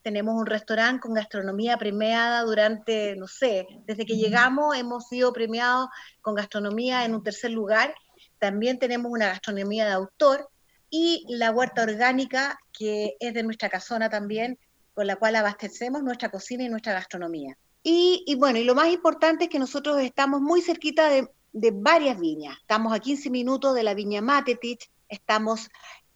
tenemos 0.07 0.37
un 0.37 0.47
restaurante 0.47 1.01
con 1.01 1.15
gastronomía 1.15 1.77
premiada 1.79 2.43
durante, 2.43 3.17
no 3.17 3.27
sé, 3.27 3.67
desde 3.87 4.07
que 4.07 4.17
llegamos 4.17 4.77
hemos 4.77 5.09
sido 5.09 5.33
premiados 5.33 5.89
con 6.21 6.37
gastronomía 6.37 7.05
en 7.05 7.13
un 7.13 7.25
tercer 7.25 7.51
lugar. 7.51 7.93
También 8.39 8.79
tenemos 8.79 9.11
una 9.11 9.27
gastronomía 9.27 9.85
de 9.85 9.91
autor 9.91 10.49
y 10.91 11.25
la 11.29 11.51
huerta 11.51 11.83
orgánica, 11.83 12.57
que 12.73 13.17
es 13.19 13.35
de 13.35 13.43
nuestra 13.43 13.69
casona 13.69 14.09
también, 14.09 14.61
con 14.95 15.09
la 15.09 15.17
cual 15.17 15.35
abastecemos 15.35 16.05
nuestra 16.05 16.31
cocina 16.31 16.63
y 16.63 16.69
nuestra 16.69 16.93
gastronomía. 16.93 17.59
Y, 17.83 18.33
bueno, 18.39 18.61
y 18.61 18.65
lo 18.65 18.77
más 18.77 18.93
importante 18.93 19.47
es 19.47 19.51
que 19.51 19.59
nosotros 19.59 19.99
estamos 20.01 20.41
muy 20.41 20.63
cerquita 20.63 21.09
de, 21.09 21.29
de 21.53 21.73
varias 21.73 22.21
viñas. 22.21 22.57
Estamos 22.61 22.93
a 22.93 23.01
15 23.01 23.29
minutos 23.31 23.75
de 23.75 23.83
la 23.83 23.95
viña 23.95 24.23
Matetich, 24.23 24.89
estamos 25.09 25.69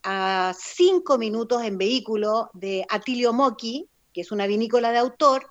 a 0.03 0.55
cinco 0.59 1.19
minutos 1.19 1.63
en 1.63 1.79
vehículo 1.79 2.51
de 2.55 2.85
Atilio 2.89 3.33
Moki, 3.33 3.89
que 4.13 4.23
es 4.23 4.33
una 4.33 4.47
vinícola 4.47 4.93
de 4.93 4.99
autor. 4.99 5.51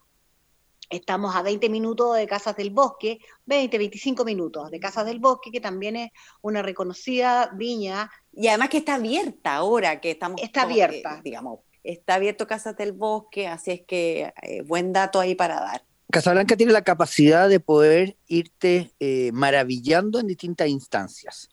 Estamos 0.89 1.35
a 1.35 1.43
20 1.43 1.69
minutos 1.69 2.17
de 2.17 2.25
Casas 2.25 2.55
del 2.55 2.71
Bosque, 2.71 3.19
20, 3.45 3.77
25 3.77 4.25
minutos 4.25 4.71
de 4.71 4.79
Casas 4.79 5.05
del 5.05 5.19
Bosque, 5.19 5.51
que 5.51 5.61
también 5.61 5.95
es 5.95 6.11
una 6.41 6.63
reconocida 6.63 7.51
viña. 7.53 8.09
Y 8.33 8.47
además 8.47 8.69
que 8.69 8.77
está 8.77 8.95
abierta 8.95 9.55
ahora, 9.55 10.01
que 10.01 10.11
estamos... 10.11 10.41
Está 10.41 10.63
abierta. 10.63 11.21
digamos, 11.23 11.59
está 11.83 12.15
abierto 12.15 12.47
Casas 12.47 12.75
del 12.75 12.91
Bosque, 12.93 13.47
así 13.47 13.71
es 13.71 13.81
que 13.81 14.33
eh, 14.41 14.61
buen 14.63 14.91
dato 14.91 15.19
ahí 15.19 15.35
para 15.35 15.59
dar. 15.59 15.83
Casablanca 16.11 16.57
tiene 16.57 16.71
la 16.71 16.83
capacidad 16.83 17.47
de 17.47 17.59
poder 17.59 18.17
irte 18.25 18.91
eh, 18.99 19.29
maravillando 19.31 20.19
en 20.19 20.25
distintas 20.25 20.67
instancias. 20.67 21.49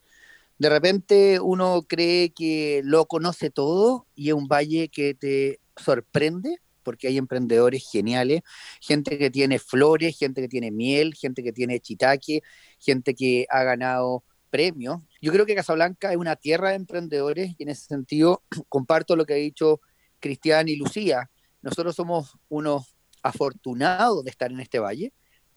De 0.58 0.70
repente 0.70 1.38
uno 1.40 1.82
cree 1.86 2.30
que 2.30 2.80
lo 2.84 3.06
conoce 3.06 3.50
todo 3.50 4.06
y 4.14 4.28
es 4.28 4.34
un 4.34 4.48
valle 4.48 4.88
que 4.88 5.14
te 5.14 5.60
sorprende 5.76 6.58
porque 6.82 7.08
hay 7.08 7.18
emprendedores 7.18 7.84
geniales, 7.90 8.42
gente 8.80 9.18
que 9.18 9.28
tiene 9.28 9.58
flores, 9.58 10.16
gente 10.16 10.40
que 10.40 10.48
tiene 10.48 10.70
miel, 10.70 11.14
gente 11.14 11.42
que 11.42 11.52
tiene 11.52 11.80
chitaque, 11.80 12.42
gente 12.78 13.14
que 13.14 13.44
ha 13.50 13.64
ganado 13.64 14.22
premios. 14.50 15.00
Yo 15.20 15.32
creo 15.32 15.46
que 15.46 15.56
Casablanca 15.56 16.12
es 16.12 16.16
una 16.16 16.36
tierra 16.36 16.70
de 16.70 16.76
emprendedores 16.76 17.54
y 17.58 17.64
en 17.64 17.70
ese 17.70 17.86
sentido 17.86 18.44
comparto 18.68 19.16
lo 19.16 19.26
que 19.26 19.34
ha 19.34 19.36
dicho 19.36 19.80
Cristian 20.20 20.68
y 20.68 20.76
Lucía. 20.76 21.28
Nosotros 21.60 21.96
somos 21.96 22.38
unos 22.48 22.94
afortunados 23.20 24.24
de 24.24 24.30
estar 24.30 24.52
en 24.52 24.60
este 24.60 24.78
valle, 24.78 25.12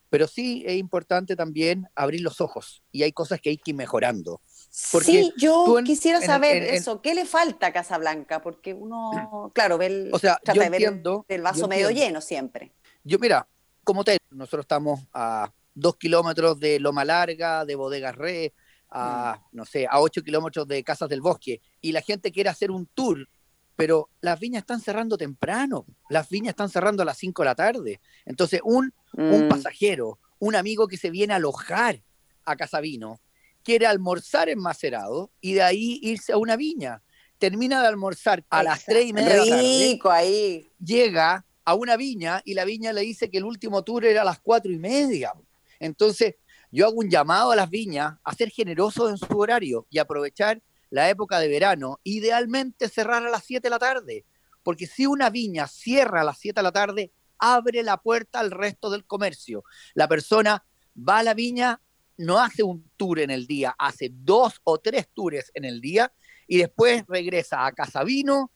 pero 0.10 0.28
sí 0.28 0.64
es 0.66 0.78
importante 0.78 1.36
también 1.36 1.88
abrir 1.96 2.22
los 2.22 2.42
ojos 2.42 2.82
y 2.92 3.04
hay 3.04 3.12
cosas 3.12 3.40
que 3.40 3.52
hay 3.52 3.58
que 3.58 3.72
ir 3.72 3.78
mejorando 3.78 4.42
sí, 4.70 5.34
yo 5.38 5.78
quisiera 5.84 6.22
saber 6.22 6.64
eso, 6.64 7.02
¿qué 7.02 7.14
le 7.14 7.26
falta 7.26 7.68
a 7.68 7.74
Casablanca? 7.74 8.42
Porque 8.42 8.74
uno, 8.74 9.52
claro, 9.54 9.78
ve 9.78 9.88
el, 9.88 10.10
o 10.14 10.20
sea, 10.20 10.40
yo 10.54 10.62
entiendo, 10.62 11.26
el 11.28 11.42
vaso 11.42 11.68
medio 11.68 11.90
lleno 11.90 12.22
siempre. 12.22 12.74
Yo, 13.04 13.18
mira, 13.20 13.48
como 13.84 14.04
te 14.04 14.18
nosotros 14.32 14.64
estamos 14.64 15.00
a 15.14 15.52
dos 15.74 15.96
kilómetros 15.96 16.60
de 16.60 16.80
Loma 16.80 17.06
Larga, 17.06 17.66
de 17.66 17.76
Bodegas 17.76 18.16
Re, 18.16 18.54
a, 18.90 19.40
mm. 19.40 19.58
no 19.58 19.66
sé, 19.66 19.88
a 19.90 20.00
ocho 20.00 20.22
kilómetros 20.22 20.68
de 20.68 20.84
Casas 20.84 21.10
del 21.10 21.22
Bosque, 21.22 21.62
y 21.82 21.92
la 21.92 22.02
gente 22.02 22.32
quiere 22.32 22.50
hacer 22.50 22.72
un 22.72 22.86
tour, 22.88 23.28
pero 23.76 24.10
las 24.22 24.40
viñas 24.40 24.62
están 24.62 24.82
cerrando 24.82 25.18
temprano, 25.18 25.86
las 26.10 26.30
viñas 26.30 26.50
están 26.52 26.70
cerrando 26.70 27.04
a 27.04 27.06
las 27.06 27.18
cinco 27.18 27.44
de 27.44 27.46
la 27.48 27.56
tarde. 27.56 28.02
Entonces, 28.26 28.60
un, 28.64 28.94
un 29.14 29.46
mm. 29.46 29.50
pasajero, 29.50 30.20
un 30.40 30.56
amigo 30.56 30.88
que 30.88 30.98
se 30.98 31.10
viene 31.10 31.34
a 31.34 31.38
alojar 31.38 32.02
a 32.46 32.56
Casavino, 32.56 33.20
quiere 33.64 33.86
almorzar 33.86 34.50
en 34.50 34.60
Macerado 34.60 35.32
y 35.42 35.54
de 35.54 35.64
ahí 35.64 36.00
irse 36.02 36.34
a 36.34 36.38
una 36.38 36.56
viña. 36.56 37.02
Termina 37.38 37.82
de 37.82 37.88
almorzar 37.88 38.44
a 38.50 38.64
las 38.64 38.86
tres 38.86 39.06
y 39.06 39.14
media 39.14 39.30
de 39.30 39.38
la 39.38 39.46
tarde. 39.46 40.00
ahí. 40.12 40.72
Llega 40.84 41.46
a 41.64 41.74
una 41.74 41.96
viña 41.96 42.42
y 42.44 42.54
la 42.54 42.66
viña 42.66 42.92
le 42.92 43.02
dice 43.02 43.30
que 43.30 43.38
el 43.38 43.46
último 43.46 43.84
tour 43.84 44.06
era 44.06 44.24
a 44.24 44.26
las 44.26 44.40
cuatro 44.40 44.72
y 44.72 44.78
media. 44.78 45.34
Entonces, 45.80 46.36
yo 46.72 46.86
hago 46.86 46.98
un 46.98 47.10
llamado 47.10 47.52
a 47.52 47.56
las 47.56 47.70
viñas 47.70 48.18
a 48.24 48.34
ser 48.34 48.50
generosos 48.50 49.10
en 49.10 49.18
su 49.18 49.38
horario 49.38 49.88
y 49.90 50.00
aprovechar 50.00 50.62
la 50.90 51.10
época 51.10 51.40
de 51.40 51.48
verano, 51.48 52.00
idealmente 52.04 52.90
cerrar 52.90 53.26
a 53.26 53.30
las 53.30 53.44
7 53.44 53.62
de 53.62 53.70
la 53.70 53.80
tarde, 53.80 54.26
porque 54.64 54.88
si 54.88 55.06
una 55.06 55.30
viña 55.30 55.68
cierra 55.68 56.22
a 56.22 56.24
las 56.24 56.38
7 56.40 56.60
de 56.60 56.64
la 56.64 56.72
tarde, 56.72 57.12
abre 57.38 57.84
la 57.84 57.98
puerta 57.98 58.40
al 58.40 58.52
resto 58.52 58.90
del 58.90 59.06
comercio. 59.06 59.64
La 59.94 60.08
persona 60.08 60.66
va 60.98 61.20
a 61.20 61.24
la 61.24 61.34
viña, 61.34 61.82
no 62.20 62.38
hace 62.38 62.64
un 62.64 62.90
tour 62.98 63.20
en 63.20 63.32
el 63.32 63.48
día, 63.48 63.74
hace 63.80 64.10
dos 64.12 64.60
o 64.66 64.78
tres 64.78 65.08
tours 65.14 65.52
en 65.54 65.64
el 65.64 65.80
día 65.80 66.12
y 66.48 66.58
después 66.58 67.06
regresa 67.08 67.66
a 67.66 67.72
Casa 67.72 68.04
Vino, 68.04 68.52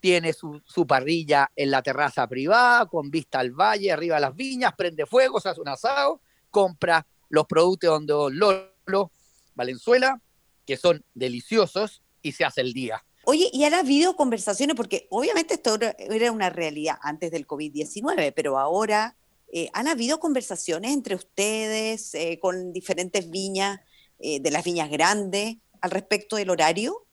tiene 0.00 0.32
su, 0.32 0.62
parrilla 0.86 1.50
en 1.54 1.70
la 1.70 1.82
terraza 1.82 2.26
privada, 2.26 2.86
con 2.86 3.10
vista 3.10 3.40
al 3.40 3.50
valle, 3.50 3.92
arriba 3.92 4.16
de 4.16 4.22
las 4.22 4.34
viñas, 4.34 4.72
prende 4.76 5.04
fuego, 5.04 5.38
se 5.38 5.50
hace 5.50 5.60
un 5.60 5.68
asado, 5.68 6.22
compra 6.50 7.06
los 7.28 7.46
productos 7.46 7.90
donde 7.90 8.14
Lolo, 8.36 9.12
Valenzuela, 9.54 10.20
que 10.66 10.76
son 10.76 11.04
deliciosos, 11.14 12.02
y 12.22 12.32
se 12.32 12.44
hace 12.44 12.62
el 12.62 12.72
día. 12.72 13.04
Oye, 13.26 13.50
y 13.52 13.64
han 13.64 13.74
habido 13.74 14.16
conversaciones, 14.16 14.76
porque 14.76 15.08
obviamente 15.10 15.54
esto 15.54 15.78
era 15.98 16.32
una 16.32 16.48
realidad 16.48 16.96
antes 17.02 17.30
del 17.30 17.46
COVID-19, 17.46 18.32
pero 18.34 18.58
ahora 18.58 19.16
eh, 19.56 19.70
¿Han 19.72 19.86
habido 19.86 20.18
conversaciones 20.18 20.90
entre 20.90 21.14
ustedes 21.14 22.12
eh, 22.16 22.40
con 22.42 22.72
diferentes 22.72 23.30
viñas, 23.30 23.78
eh, 24.18 24.40
de 24.40 24.50
las 24.50 24.64
viñas 24.64 24.90
grandes, 24.90 25.58
al 25.80 25.92
respecto 25.92 26.34
del 26.34 26.50
horario? 26.50 27.06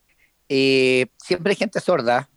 siempre 0.48 1.52
hay 1.52 1.56
gente 1.56 1.80
sorda 1.80 2.28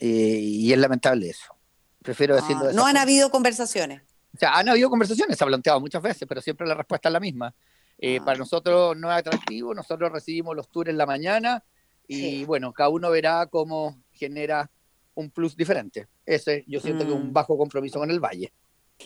y 0.00 0.72
es 0.72 0.78
lamentable 0.78 1.28
eso. 1.28 1.54
Prefiero 2.02 2.34
ah, 2.34 2.36
decirlo. 2.36 2.72
no 2.72 2.86
han 2.86 2.96
habido 2.96 3.30
conversaciones. 3.30 4.00
O 4.34 4.38
sea, 4.38 4.56
han 4.56 4.68
habido 4.68 4.88
conversaciones, 4.88 5.36
se 5.36 5.44
ha 5.44 5.46
planteado 5.48 5.80
muchas 5.80 6.00
veces, 6.00 6.26
pero 6.26 6.40
siempre 6.40 6.66
la 6.66 6.74
respuesta 6.74 7.08
es 7.08 7.12
la 7.12 7.20
misma. 7.20 7.52
Ah. 7.52 8.24
Para 8.24 8.38
nosotros 8.38 8.96
no 8.96 9.10
es 9.10 9.18
atractivo, 9.18 9.74
nosotros 9.74 10.12
recibimos 10.12 10.54
los 10.54 10.70
tours 10.70 10.88
en 10.88 10.96
la 10.96 11.04
mañana 11.04 11.64
y 12.06 12.44
bueno, 12.44 12.72
cada 12.72 12.90
uno 12.90 13.10
verá 13.10 13.46
cómo 13.46 14.00
genera 14.12 14.70
un 15.14 15.30
plus 15.30 15.56
diferente. 15.56 16.06
Ese 16.24 16.64
yo 16.68 16.78
siento 16.78 17.04
que 17.04 17.10
es 17.10 17.16
un 17.16 17.30
mm. 17.30 17.32
bajo 17.32 17.58
compromiso 17.58 17.98
con 17.98 18.10
el 18.10 18.20
valle. 18.20 18.52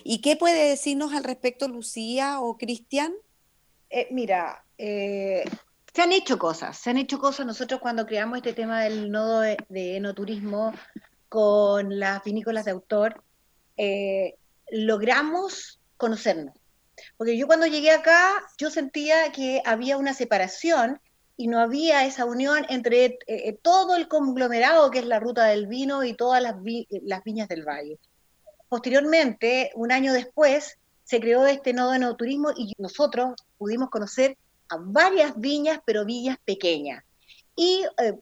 ¿Y 0.05 0.21
qué 0.21 0.37
puede 0.37 0.69
decirnos 0.69 1.13
al 1.13 1.25
respecto 1.25 1.69
Lucía 1.69 2.41
o 2.41 2.57
Cristian? 2.57 3.13
Eh, 3.91 4.09
mira, 4.11 4.65
eh, 4.79 5.45
Se 5.95 6.01
han 6.03 6.13
hecho 6.13 6.39
cosas, 6.39 6.79
se 6.79 6.91
han 6.91 6.97
hecho 6.97 7.19
cosas. 7.19 7.45
Nosotros 7.45 7.81
cuando 7.81 8.07
creamos 8.07 8.39
este 8.39 8.55
tema 8.55 8.83
del 8.83 9.11
nodo 9.11 9.41
de, 9.41 9.57
enoturismo 9.97 10.73
con 11.29 11.99
las 11.99 12.25
vinícolas 12.25 12.65
de 12.65 12.71
autor, 12.71 13.23
eh, 13.77 14.37
logramos 14.71 15.79
conocernos. 15.99 16.55
Porque 17.17 17.37
yo 17.37 17.47
cuando 17.47 17.67
llegué 17.67 17.91
acá, 17.91 18.33
yo 18.59 18.71
sentía 18.71 19.33
que 19.33 19.63
había 19.65 19.99
una 19.99 20.15
separación 20.15 21.01
y 21.37 21.49
no 21.49 21.59
había 21.59 22.07
esa 22.07 22.25
unión 22.25 22.65
entre 22.69 23.19
todo 23.63 23.97
el 23.97 24.09
conglomerado 24.09 24.91
que 24.91 25.01
es 25.01 25.07
la 25.07 25.21
ruta 25.21 25.47
del 25.47 25.67
vino 25.67 26.05
y 26.05 26.15
todas 26.15 26.43
las, 26.43 26.57
las 27.03 27.25
viñas 27.25 27.49
del 27.49 27.67
valle. 27.67 27.99
Posteriormente, 28.73 29.71
un 29.75 29.93
año 29.93 30.15
después, 30.15 30.79
se 31.05 31.21
creó 31.21 31.45
este 31.45 31.75
nodo 31.75 31.91
de 31.91 31.99
enoturismo 31.99 32.53
y 32.57 32.73
nosotros 32.79 33.35
pudimos 33.59 33.91
conocer 33.91 34.39
a 34.71 34.79
varias 34.81 35.39
viñas, 35.39 35.81
pero 35.85 36.07
viñas 36.07 36.39
pequeñas. 36.43 37.05
Y 37.55 37.85
eh, 37.99 38.15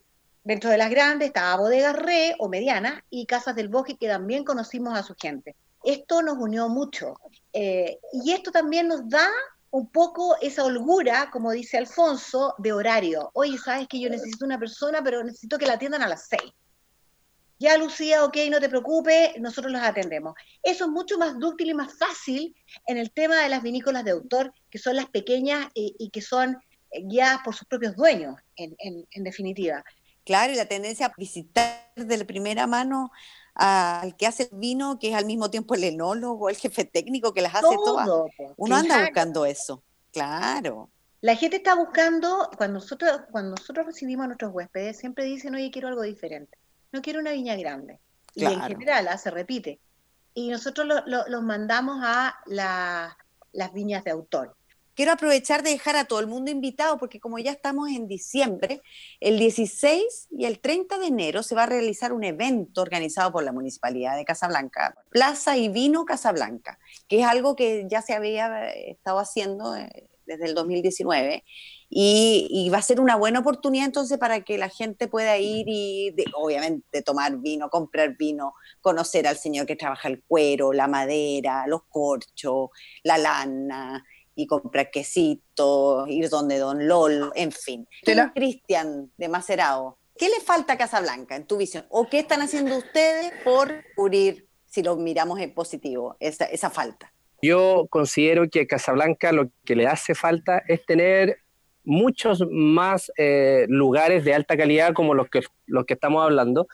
dentro 0.43 0.69
de 0.71 0.77
las 0.77 0.91
grandes 0.91 1.29
estaba 1.29 1.55
Bodegas 1.55 1.95
Re 1.95 2.35
o 2.41 2.49
Mediana 2.49 3.05
y 3.11 3.27
Casas 3.27 3.55
del 3.55 3.69
Bosque, 3.69 3.97
que 3.97 4.09
también 4.09 4.43
conocimos 4.43 4.99
a 4.99 5.05
su 5.05 5.15
gente. 5.15 5.55
Esto 5.85 6.21
nos 6.21 6.37
unió 6.37 6.69
mucho. 6.69 7.15
y 7.53 8.33
esto 8.33 8.51
también 8.51 8.89
nos 8.89 9.09
da 9.09 9.31
un 9.71 9.87
poco 9.87 10.37
esa 10.41 10.65
holgura, 10.65 11.31
como 11.31 11.53
dice 11.53 11.79
Alfonso, 11.79 12.57
de 12.59 12.73
horario. 12.73 13.31
Oye, 13.35 13.57
sabes 13.57 13.87
que 13.87 14.01
yo 14.01 14.11
necesito 14.11 14.47
una 14.47 14.59
persona, 14.59 15.01
pero 15.01 15.23
necesito 15.23 15.59
que 15.59 15.67
la 15.67 15.75
atiendan 15.75 16.03
a 16.03 16.09
las 16.09 16.27
seis. 16.27 16.53
Ya, 17.61 17.77
Lucía, 17.77 18.25
ok, 18.25 18.37
no 18.51 18.59
te 18.59 18.69
preocupes, 18.69 19.39
nosotros 19.39 19.71
los 19.71 19.83
atendemos. 19.83 20.35
Eso 20.63 20.87
es 20.87 20.91
mucho 20.91 21.17
más 21.19 21.39
dúctil 21.39 21.69
y 21.69 21.75
más 21.75 21.97
fácil 21.97 22.57
en 22.87 22.97
el 22.97 23.13
tema 23.13 23.37
de 23.37 23.49
las 23.49 23.63
vinícolas 23.63 24.05
de 24.05 24.11
autor, 24.11 24.53
que 24.69 24.79
son 24.79 24.97
las 24.97 25.07
pequeñas 25.07 25.69
y, 25.75 26.11
que 26.11 26.23
son 26.23 26.57
eh, 26.91 27.03
guiadas 27.05 27.43
por 27.45 27.55
sus 27.55 27.69
propios 27.69 27.95
dueños, 27.95 28.35
en, 28.57 28.75
en 28.79 29.25
definitiva. 29.25 29.85
Claro, 30.25 30.53
y 30.53 30.57
la 30.57 30.67
tendencia 30.67 31.07
a 31.07 31.15
visitar 31.17 31.93
de 31.97 32.25
primera 32.25 32.67
mano 32.67 33.11
al 33.55 34.17
que 34.17 34.27
hace 34.27 34.45
el 34.45 34.59
vino, 34.59 34.99
que 34.99 35.11
es 35.11 35.15
al 35.15 35.27
mismo 35.27 35.51
tiempo 35.51 35.75
el 35.75 35.85
enólogo, 35.85 36.49
el 36.49 36.57
jefe 36.57 36.85
técnico 36.85 37.35
que 37.35 37.43
las 37.43 37.55
hace 37.55 37.75
todas. 37.85 38.09
Uno 38.57 38.77
anda 38.77 39.03
buscando 39.03 39.45
eso, 39.45 39.83
claro. 40.13 40.91
La 41.21 41.37
gente 41.37 41.57
está 41.57 41.75
buscando, 41.75 42.51
cuando 42.57 42.79
nosotros, 42.79 43.23
cuando 43.31 43.51
nosotros 43.51 43.87
recibimos 43.87 44.25
a 44.25 44.29
nuestros 44.29 44.55
huéspedes, 44.55 44.99
siempre 44.99 45.25
dicen, 45.25 45.55
oye, 45.55 45.71
quiero 45.71 45.89
algo 45.89 46.03
diferente. 46.03 46.57
No 46.93 47.03
quiero 47.03 47.21
una 47.21 47.33
viña 47.33 47.57
grande. 47.57 48.01
Y 48.35 48.45
en 48.45 48.61
general 48.63 49.09
ah, 49.09 49.19
se 49.19 49.31
repite. 49.31 49.81
Y 50.35 50.49
nosotros 50.49 50.87
los 51.07 51.43
mandamos 51.43 52.01
a 52.03 52.37
las 52.47 53.73
viñas 53.73 54.05
de 54.05 54.11
autor 54.11 54.57
quiero 55.01 55.13
aprovechar 55.13 55.63
de 55.63 55.71
dejar 55.71 55.97
a 55.97 56.05
todo 56.05 56.21
el 56.21 56.27
mundo 56.27 56.51
invitado 56.51 56.99
porque 56.99 57.21
como 57.21 57.39
ya 57.39 57.53
estamos 57.53 57.89
en 57.89 58.07
diciembre, 58.07 58.83
el 59.19 59.39
16 59.39 60.29
y 60.31 60.45
el 60.45 60.59
30 60.61 60.99
de 60.99 61.07
enero 61.07 61.43
se 61.43 61.55
va 61.55 61.63
a 61.63 61.67
realizar 61.67 62.13
un 62.13 62.23
evento 62.23 62.83
organizado 62.83 63.33
por 63.33 63.43
la 63.43 63.51
Municipalidad 63.51 64.15
de 64.15 64.27
Casablanca, 64.27 64.95
Plaza 65.09 65.57
y 65.57 65.71
Vino 65.71 66.05
Casablanca, 66.05 66.79
que 67.09 67.21
es 67.21 67.27
algo 67.27 67.57
que 67.57 67.87
ya 67.89 68.03
se 68.03 68.13
había 68.13 68.69
estado 68.73 69.21
haciendo 69.21 69.75
eh, 69.75 70.11
desde 70.27 70.45
el 70.45 70.55
2019 70.55 71.45
y, 71.93 72.71
va 72.73 72.79
a 72.79 72.83
ser 72.83 73.01
una 73.01 73.17
buena 73.17 73.41
oportunidad 73.41 73.87
entonces 73.87 74.17
para 74.17 74.43
que 74.43 74.57
la 74.59 74.69
gente 74.69 75.09
pueda 75.09 75.37
ir 75.39 75.67
y 75.69 76.15
obviamente 76.35 77.03
tomar 77.03 77.39
vino, 77.39 77.69
comprar 77.69 78.17
vino, 78.17 78.55
conocer 78.81 79.27
al 79.27 79.37
señor 79.37 79.67
que 79.67 79.75
trabaja 79.75 80.09
el 80.09 80.23
cuero, 80.23 80.73
la 80.73 80.87
madera, 80.87 81.67
los 81.67 81.83
corchos, 81.89 82.71
la 83.03 83.19
lana, 83.19 84.05
y 84.37 84.47
comprar 84.47 84.91
quesito, 84.91 86.07
ir 86.07 86.29
donde 86.29 86.59
Don 86.59 86.87
Lolo, 86.87 87.33
en 87.35 87.51
fin. 87.53 87.87
Cristian 88.35 89.11
de 89.17 89.29
Macerado, 89.29 89.99
¿qué 90.17 90.29
le 90.29 90.41
falta 90.41 90.75
a 90.75 90.79
Casablanca 90.79 91.37
en 91.37 91.47
tu 91.47 91.57
visión? 91.57 91.85
¿O 91.91 92.09
qué 92.09 92.21
están 92.21 92.41
haciendo 92.41 92.77
ustedes 92.77 93.33
por 93.45 93.85
cubrir, 93.97 94.47
si 94.67 94.83
lo 94.83 94.97
miramos 94.97 95.41
en 95.41 95.53
positivo, 95.53 96.17
esa, 96.21 96.45
esa 96.45 96.71
falta? 96.71 97.13
Yo 97.43 97.87
considero 97.91 98.49
que 98.49 98.61
a 98.61 98.67
Casablanca 98.67 99.33
lo 99.33 99.51
que 99.65 99.75
le 99.75 99.87
hace 99.87 100.15
falta 100.15 100.63
es 100.69 100.85
tener 100.87 101.39
muchos 101.85 102.45
más 102.51 103.11
eh, 103.17 103.67
lugares 103.69 104.25
de 104.25 104.35
alta 104.35 104.57
calidad 104.57 104.93
como 104.93 105.15
los 105.15 105.29
que, 105.29 105.43
los 105.67 105.85
que 105.85 105.95
estamos 105.95 106.23
hablando, 106.23 106.69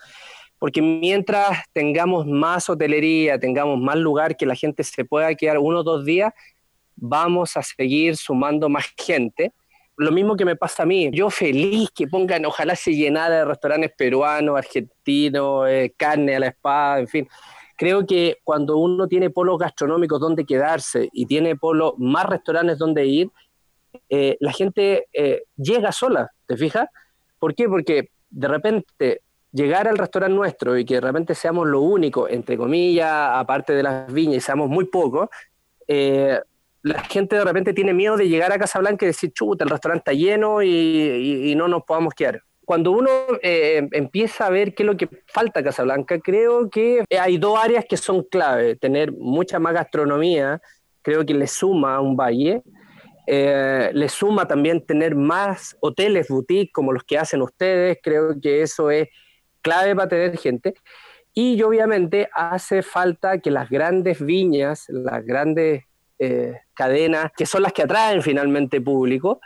porque 0.59 0.81
mientras 0.81 1.63
tengamos 1.73 2.25
más 2.25 2.69
hotelería, 2.69 3.39
tengamos 3.39 3.79
más 3.79 3.97
lugar 3.97 4.35
que 4.35 4.45
la 4.45 4.55
gente 4.55 4.83
se 4.83 5.05
pueda 5.05 5.33
quedar 5.35 5.59
uno 5.59 5.79
o 5.79 5.83
dos 5.83 6.03
días, 6.03 6.33
vamos 6.95 7.55
a 7.57 7.61
seguir 7.61 8.17
sumando 8.17 8.67
más 8.69 8.85
gente. 8.97 9.53
Lo 9.97 10.11
mismo 10.11 10.35
que 10.35 10.45
me 10.45 10.55
pasa 10.55 10.83
a 10.83 10.85
mí, 10.85 11.09
yo 11.11 11.29
feliz 11.29 11.89
que 11.93 12.07
pongan, 12.07 12.45
ojalá 12.45 12.75
se 12.75 12.93
llenara 12.95 13.39
de 13.39 13.45
restaurantes 13.45 13.91
peruanos, 13.97 14.57
argentinos, 14.57 15.67
eh, 15.69 15.93
carne 15.97 16.35
a 16.35 16.39
la 16.39 16.47
espada, 16.47 16.99
en 16.99 17.07
fin. 17.07 17.27
Creo 17.75 18.05
que 18.05 18.37
cuando 18.43 18.77
uno 18.77 19.07
tiene 19.07 19.29
polos 19.29 19.59
gastronómicos 19.59 20.19
donde 20.19 20.45
quedarse 20.45 21.09
y 21.13 21.27
tiene 21.27 21.55
polos 21.55 21.93
más 21.97 22.25
restaurantes 22.25 22.79
donde 22.79 23.05
ir, 23.05 23.29
eh, 24.09 24.37
la 24.39 24.51
gente 24.51 25.07
eh, 25.13 25.43
llega 25.55 25.91
sola, 25.91 26.31
¿te 26.45 26.57
fijas? 26.57 26.87
¿Por 27.39 27.55
qué? 27.55 27.67
Porque 27.67 28.09
de 28.29 28.47
repente 28.47 29.21
llegar 29.51 29.87
al 29.87 29.97
restaurante 29.97 30.35
nuestro 30.35 30.77
y 30.77 30.85
que 30.85 30.95
de 30.95 31.01
repente 31.01 31.33
seamos 31.35 31.67
lo 31.67 31.81
único, 31.81 32.27
entre 32.27 32.57
comillas, 32.57 33.31
aparte 33.33 33.73
de 33.73 33.83
las 33.83 34.11
viñas 34.11 34.37
y 34.37 34.41
seamos 34.41 34.69
muy 34.69 34.85
pocos, 34.85 35.29
la 36.87 37.03
gente 37.03 37.35
de 37.35 37.43
repente 37.43 37.73
tiene 37.73 37.93
miedo 37.93 38.17
de 38.17 38.29
llegar 38.29 38.51
a 38.51 38.59
Casablanca 38.59 39.05
y 39.05 39.07
decir, 39.07 39.31
chuta, 39.33 39.63
el 39.63 39.69
restaurante 39.69 40.11
está 40.11 40.13
lleno 40.13 40.61
y, 40.63 41.53
no 41.55 41.67
nos 41.67 41.83
podamos 41.83 42.13
quedar. 42.13 42.41
Cuando 42.65 42.91
uno 42.91 43.09
eh, 43.41 43.87
empieza 43.93 44.45
a 44.45 44.49
ver 44.49 44.73
qué 44.73 44.83
es 44.83 44.87
lo 44.87 44.97
que 44.97 45.09
falta 45.25 45.61
a 45.61 45.63
Casablanca, 45.63 46.19
creo 46.19 46.69
que 46.69 47.05
hay 47.17 47.37
dos 47.37 47.57
áreas 47.57 47.85
que 47.85 47.95
son 47.95 48.23
clave. 48.23 48.75
Tener 48.75 49.11
mucha 49.13 49.57
más 49.57 49.73
gastronomía, 49.73 50.61
creo 51.01 51.25
que 51.25 51.33
le 51.33 51.47
suma 51.47 51.95
a 51.95 52.01
un 52.01 52.17
valle. 52.17 52.61
Eh, 53.29 53.91
le 53.93 54.07
suma 54.07 54.47
también 54.47 54.85
tener 54.85 55.13
más 55.13 55.75
hoteles 55.81 56.29
boutique 56.29 56.71
como 56.71 56.93
los 56.93 57.03
que 57.03 57.17
hacen 57.17 57.41
ustedes. 57.41 57.97
Creo 58.01 58.39
que 58.41 58.61
eso 58.61 58.89
es 58.89 59.09
clave 59.61 59.95
para 59.95 60.07
tener 60.07 60.37
gente. 60.37 60.73
Y 61.33 61.61
obviamente 61.61 62.29
hace 62.33 62.81
falta 62.81 63.39
que 63.39 63.51
las 63.51 63.69
grandes 63.69 64.25
viñas, 64.25 64.85
las 64.87 65.23
grandes 65.25 65.83
eh, 66.19 66.53
cadenas, 66.73 67.31
que 67.35 67.45
son 67.45 67.61
las 67.61 67.73
que 67.73 67.83
atraen 67.83 68.23
finalmente 68.23 68.81
público, 68.81 69.41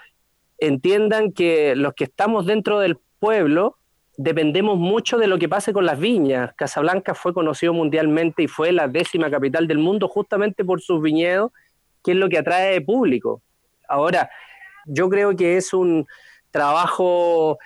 entiendan 0.60 1.34
que 1.34 1.76
los 1.76 1.94
que 1.96 2.06
estamos 2.06 2.46
dentro 2.46 2.80
del 2.80 2.98
pueblo 3.20 3.78
dependemos 4.16 4.78
mucho 4.78 5.18
de 5.18 5.26
lo 5.26 5.40
que 5.40 5.50
pase 5.50 5.74
con 5.74 5.86
las 5.86 6.00
viñas. 6.00 6.54
Casablanca 6.56 7.16
fue 7.16 7.34
conocido 7.34 7.74
mundialmente 7.74 8.44
y 8.44 8.48
fue 8.48 8.72
la 8.72 8.88
décima 8.88 9.32
capital 9.32 9.68
del 9.68 9.80
mundo 9.80 10.08
justamente 10.08 10.64
por 10.64 10.82
sus 10.82 11.02
viñedos, 11.02 11.52
que 12.04 12.12
es 12.12 12.18
lo 12.18 12.30
que 12.30 12.38
atrae 12.38 12.80
público. 12.82 13.42
Ahora, 13.92 14.30
yo 14.86 15.10
creo 15.10 15.36
que 15.36 15.58
es 15.58 15.74
un 15.74 16.08
trabajo 16.50 17.58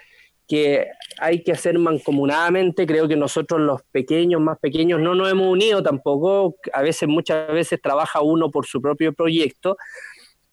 que 0.48 0.88
hay 1.20 1.44
que 1.44 1.52
hacer 1.52 1.78
mancomunadamente. 1.80 2.86
Creo 2.86 3.08
que 3.08 3.16
nosotros 3.16 3.62
los 3.62 3.84
pequeños, 3.84 4.42
más 4.42 4.60
pequeños, 4.60 5.00
no 5.00 5.16
nos 5.16 5.32
hemos 5.32 5.48
unido 5.48 5.82
tampoco. 5.82 6.56
A 6.74 6.82
veces, 6.82 7.08
muchas 7.08 7.48
veces 7.52 7.80
trabaja 7.82 8.22
uno 8.22 8.52
por 8.52 8.66
su 8.66 8.82
propio 8.82 9.14
proyecto 9.14 9.78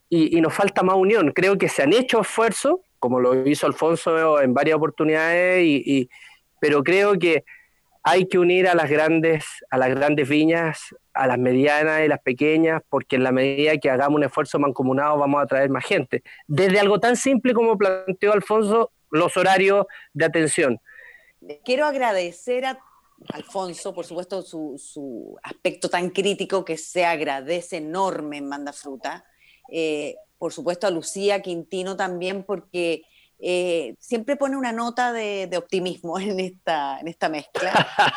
y, 0.08 0.40
nos 0.40 0.52
falta 0.52 0.82
más 0.82 0.96
unión. 0.96 1.32
Creo 1.32 1.56
que 1.56 1.68
se 1.68 1.82
han 1.82 1.92
hecho 1.92 2.20
esfuerzos, 2.20 2.80
como 2.98 3.18
lo 3.18 3.46
hizo 3.48 3.66
Alfonso 3.66 4.40
en 4.40 4.52
varias 4.52 4.76
oportunidades, 4.76 5.64
y, 5.64 6.08
pero 6.60 6.84
creo 6.84 7.18
que 7.18 7.44
hay 8.02 8.26
que 8.26 8.38
unir 8.38 8.68
a 8.68 8.74
las 8.74 8.90
grandes, 8.90 9.44
a 9.70 9.78
las 9.78 9.90
grandes 9.90 10.28
viñas, 10.28 10.94
a 11.14 11.26
las 11.26 11.38
medianas 11.38 12.02
y 12.04 12.08
las 12.08 12.20
pequeñas, 12.20 12.82
porque 12.88 13.16
en 13.16 13.24
la 13.24 13.32
medida 13.32 13.76
que 13.78 13.90
hagamos 13.90 14.16
un 14.16 14.24
esfuerzo 14.24 14.58
mancomunado 14.58 15.18
vamos 15.18 15.40
a 15.40 15.44
atraer 15.44 15.70
más 15.70 15.84
gente. 15.84 16.22
Desde 16.48 16.80
algo 16.80 16.98
tan 16.98 17.16
simple 17.16 17.54
como 17.54 17.78
planteó 17.78 18.32
Alfonso, 18.32 18.90
los 19.10 19.36
horarios 19.36 19.86
de 20.12 20.24
atención. 20.24 20.80
Quiero 21.64 21.86
agradecer 21.86 22.64
a 22.64 22.78
Alfonso, 23.28 23.94
por 23.94 24.04
supuesto, 24.04 24.42
su, 24.42 25.38
aspecto 25.42 25.88
tan 25.88 26.10
crítico 26.10 26.64
que 26.64 26.76
se 26.76 27.04
agradece 27.04 27.76
enorme 27.76 28.38
en 28.38 28.48
Manda 28.48 28.72
Fruta. 28.72 29.24
Eh, 29.70 30.16
por 30.38 30.52
supuesto 30.52 30.88
a 30.88 30.90
Lucía 30.90 31.40
Quintino 31.40 31.96
también, 31.96 32.42
porque 32.42 33.02
eh, 33.44 33.96
siempre 33.98 34.36
pone 34.36 34.56
una 34.56 34.70
nota 34.70 35.12
de, 35.12 35.50
optimismo 35.56 36.16
en 36.20 36.38
esta, 36.38 37.00
en 37.00 37.08
esta 37.08 37.28
mezcla. 37.28 37.72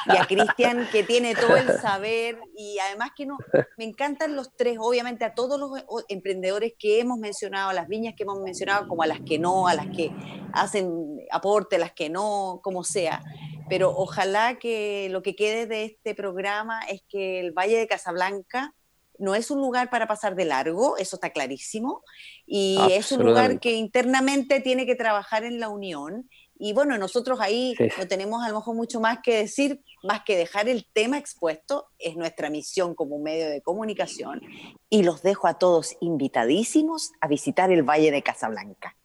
Y 0.06 0.18
a 0.18 0.26
Cristian, 0.26 0.88
que 0.92 1.04
tiene 1.04 1.34
todo 1.34 1.58
el 1.58 1.80
saber 1.80 2.40
y 2.56 2.78
además 2.78 3.10
que 3.16 3.26
no, 3.26 3.38
me 3.78 3.86
encantan 3.86 4.36
los 4.36 4.56
tres, 4.56 4.78
obviamente 4.80 5.26
a 5.26 5.34
todos 5.34 5.60
los 5.60 5.72
emprendedores 6.10 6.74
que 6.78 7.00
hemos 7.00 7.18
mencionado, 7.18 7.70
a 7.70 7.74
las 7.74 7.88
viñas 7.88 8.14
que 8.16 8.24
hemos 8.24 8.40
mencionado, 8.40 8.88
como 8.88 9.02
a 9.02 9.08
las 9.08 9.20
que 9.22 9.40
no, 9.40 9.68
a 9.68 9.74
las 9.74 9.88
que 9.88 10.12
hacen 10.54 11.20
aporte, 11.32 11.80
las 11.80 11.94
que 11.94 12.10
no, 12.10 12.60
como 12.62 12.84
sea. 12.84 13.24
Pero 13.68 13.90
ojalá 13.90 14.60
que 14.60 15.08
lo 15.10 15.24
que 15.24 15.36
quede 15.36 15.66
de 15.66 15.86
este 15.86 16.14
programa 16.14 16.82
es 16.82 17.02
que 17.10 17.40
el 17.40 17.52
Valle 17.52 17.80
de 17.80 17.88
Casablanca 17.88 18.76
no 19.20 19.36
es 19.36 19.52
un 19.52 19.60
lugar 19.60 19.90
para 19.90 20.08
pasar 20.08 20.36
de 20.36 20.46
largo, 20.46 20.98
eso 20.98 21.16
está 21.18 21.30
clarísimo, 21.30 22.04
y 22.46 22.78
es 22.92 23.12
un 23.12 23.26
lugar 23.26 23.60
que 23.60 23.74
internamente 23.74 24.62
tiene 24.62 24.86
que 24.86 24.96
trabajar 24.96 25.44
en 25.44 25.60
la 25.60 25.70
unión. 25.70 26.30
Y 26.58 26.72
bueno, 26.74 26.98
nosotros 26.98 27.42
ahí 27.42 27.76
no 27.98 28.08
tenemos 28.08 28.44
a 28.44 28.50
lo 28.50 28.56
mejor 28.56 28.76
mucho 28.76 29.02
más 29.02 29.20
que 29.22 29.36
decir, 29.36 29.82
más 30.04 30.22
que 30.24 30.38
dejar 30.38 30.70
el 30.70 30.88
tema 30.94 31.18
expuesto, 31.18 31.88
es 32.00 32.16
nuestra 32.16 32.50
misión 32.50 32.96
como 32.96 33.20
medio 33.20 33.50
de 33.50 33.62
comunicación. 33.62 34.42
Y 34.90 35.04
los 35.04 35.22
dejo 35.22 35.48
a 35.48 35.60
todos 35.60 35.98
invitadísimos 36.00 37.12
a 37.20 37.28
visitar 37.28 37.72
el 37.72 37.84
Valle 37.84 38.12
de 38.12 38.24
Casablanca. 38.24 38.96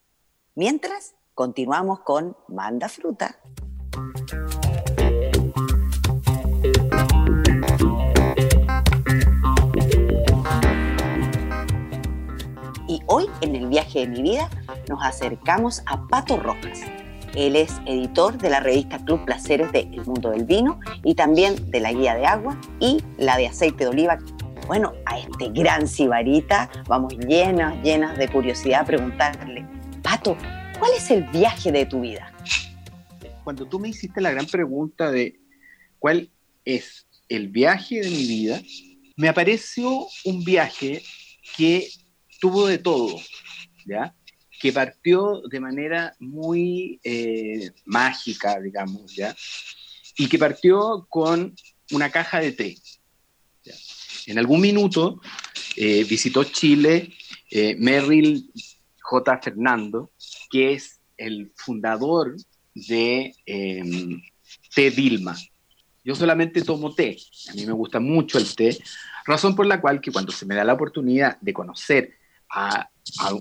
Mientras, 0.55 1.15
continuamos 1.35 2.01
con 2.01 2.37
Manda 2.49 2.89
Fruta. 2.89 3.41
Hoy, 13.13 13.27
en 13.41 13.57
el 13.57 13.67
viaje 13.67 14.01
de 14.01 14.07
mi 14.07 14.23
vida, 14.23 14.49
nos 14.89 15.03
acercamos 15.03 15.83
a 15.87 16.07
Pato 16.07 16.37
Rojas. 16.37 16.81
Él 17.35 17.57
es 17.57 17.73
editor 17.85 18.39
de 18.39 18.51
la 18.51 18.61
revista 18.61 19.05
Club 19.05 19.25
Placeres 19.25 19.73
de 19.73 19.81
El 19.81 20.05
Mundo 20.05 20.31
del 20.31 20.45
Vino 20.45 20.79
y 21.03 21.17
también 21.17 21.71
de 21.73 21.81
la 21.81 21.93
Guía 21.93 22.15
de 22.15 22.25
Agua 22.25 22.61
y 22.79 23.03
la 23.19 23.37
de 23.37 23.49
Aceite 23.49 23.85
de 23.85 23.91
Oliva. 23.91 24.19
Bueno, 24.69 24.93
a 25.07 25.19
este 25.19 25.49
gran 25.49 25.89
sibarita 25.89 26.71
vamos 26.87 27.15
llenas, 27.19 27.83
llenas 27.83 28.17
de 28.17 28.29
curiosidad 28.29 28.83
a 28.83 28.85
preguntarle, 28.85 29.67
Pato, 30.03 30.37
¿cuál 30.79 30.93
es 30.97 31.11
el 31.11 31.25
viaje 31.31 31.73
de 31.73 31.87
tu 31.87 32.01
vida? 32.03 32.33
Cuando 33.43 33.67
tú 33.67 33.81
me 33.81 33.89
hiciste 33.89 34.21
la 34.21 34.31
gran 34.31 34.47
pregunta 34.47 35.11
de 35.11 35.41
cuál 35.99 36.31
es 36.65 37.09
el 37.29 37.49
viaje 37.49 38.03
de 38.03 38.11
mi 38.11 38.25
vida, 38.25 38.61
me 39.17 39.29
apareció 39.29 40.07
un 40.25 40.45
viaje 40.45 41.03
que 41.57 41.89
tuvo 42.41 42.67
de 42.67 42.79
todo, 42.79 43.21
¿ya? 43.87 44.15
que 44.61 44.73
partió 44.73 45.41
de 45.49 45.59
manera 45.59 46.15
muy 46.19 47.01
eh, 47.03 47.71
mágica, 47.87 48.61
digamos, 48.61 49.15
¿ya? 49.15 49.35
y 50.19 50.29
que 50.29 50.39
partió 50.39 51.07
con 51.09 51.55
una 51.93 52.11
caja 52.11 52.41
de 52.41 52.53
té. 52.53 52.77
En 54.27 54.39
algún 54.39 54.61
minuto 54.61 55.21
eh, 55.77 56.05
visitó 56.05 56.45
Chile 56.45 57.13
eh, 57.51 57.75
Merrill 57.79 58.51
J. 59.01 59.39
Fernando, 59.43 60.13
que 60.51 60.75
es 60.75 61.01
el 61.17 61.53
fundador 61.57 62.37
de 62.75 63.35
em, 63.47 64.21
Té 64.75 64.91
Dilma. 64.91 65.37
Yo 66.05 66.15
solamente 66.15 66.63
tomo 66.63 66.95
té, 66.95 67.17
a 67.51 67.55
mí 67.55 67.67
me 67.67 67.73
gusta 67.73 68.01
mucho 68.01 68.39
el 68.39 68.55
té, 68.55 68.79
razón 69.27 69.55
por 69.55 69.67
la 69.67 69.81
cual 69.81 70.01
que 70.01 70.13
cuando 70.13 70.33
se 70.33 70.47
me 70.47 70.55
da 70.55 70.65
la 70.65 70.75
oportunidad 70.75 71.39
de 71.41 71.53
conocer 71.53 72.20
a, 72.51 72.89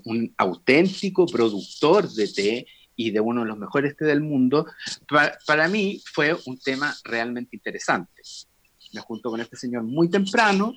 un 0.05 0.33
auténtico 0.37 1.25
productor 1.25 2.09
de 2.09 2.27
té 2.27 2.67
y 2.95 3.11
de 3.11 3.19
uno 3.19 3.41
de 3.41 3.47
los 3.47 3.57
mejores 3.57 3.95
té 3.95 4.05
del 4.05 4.21
mundo, 4.21 4.65
para, 5.45 5.67
mí 5.67 6.01
fue 6.05 6.35
un 6.45 6.57
tema 6.57 6.95
realmente 7.03 7.55
interesante. 7.55 8.21
Me 8.93 9.01
junto 9.01 9.29
con 9.29 9.39
este 9.39 9.55
señor 9.55 9.83
muy 9.83 10.09
temprano. 10.09 10.73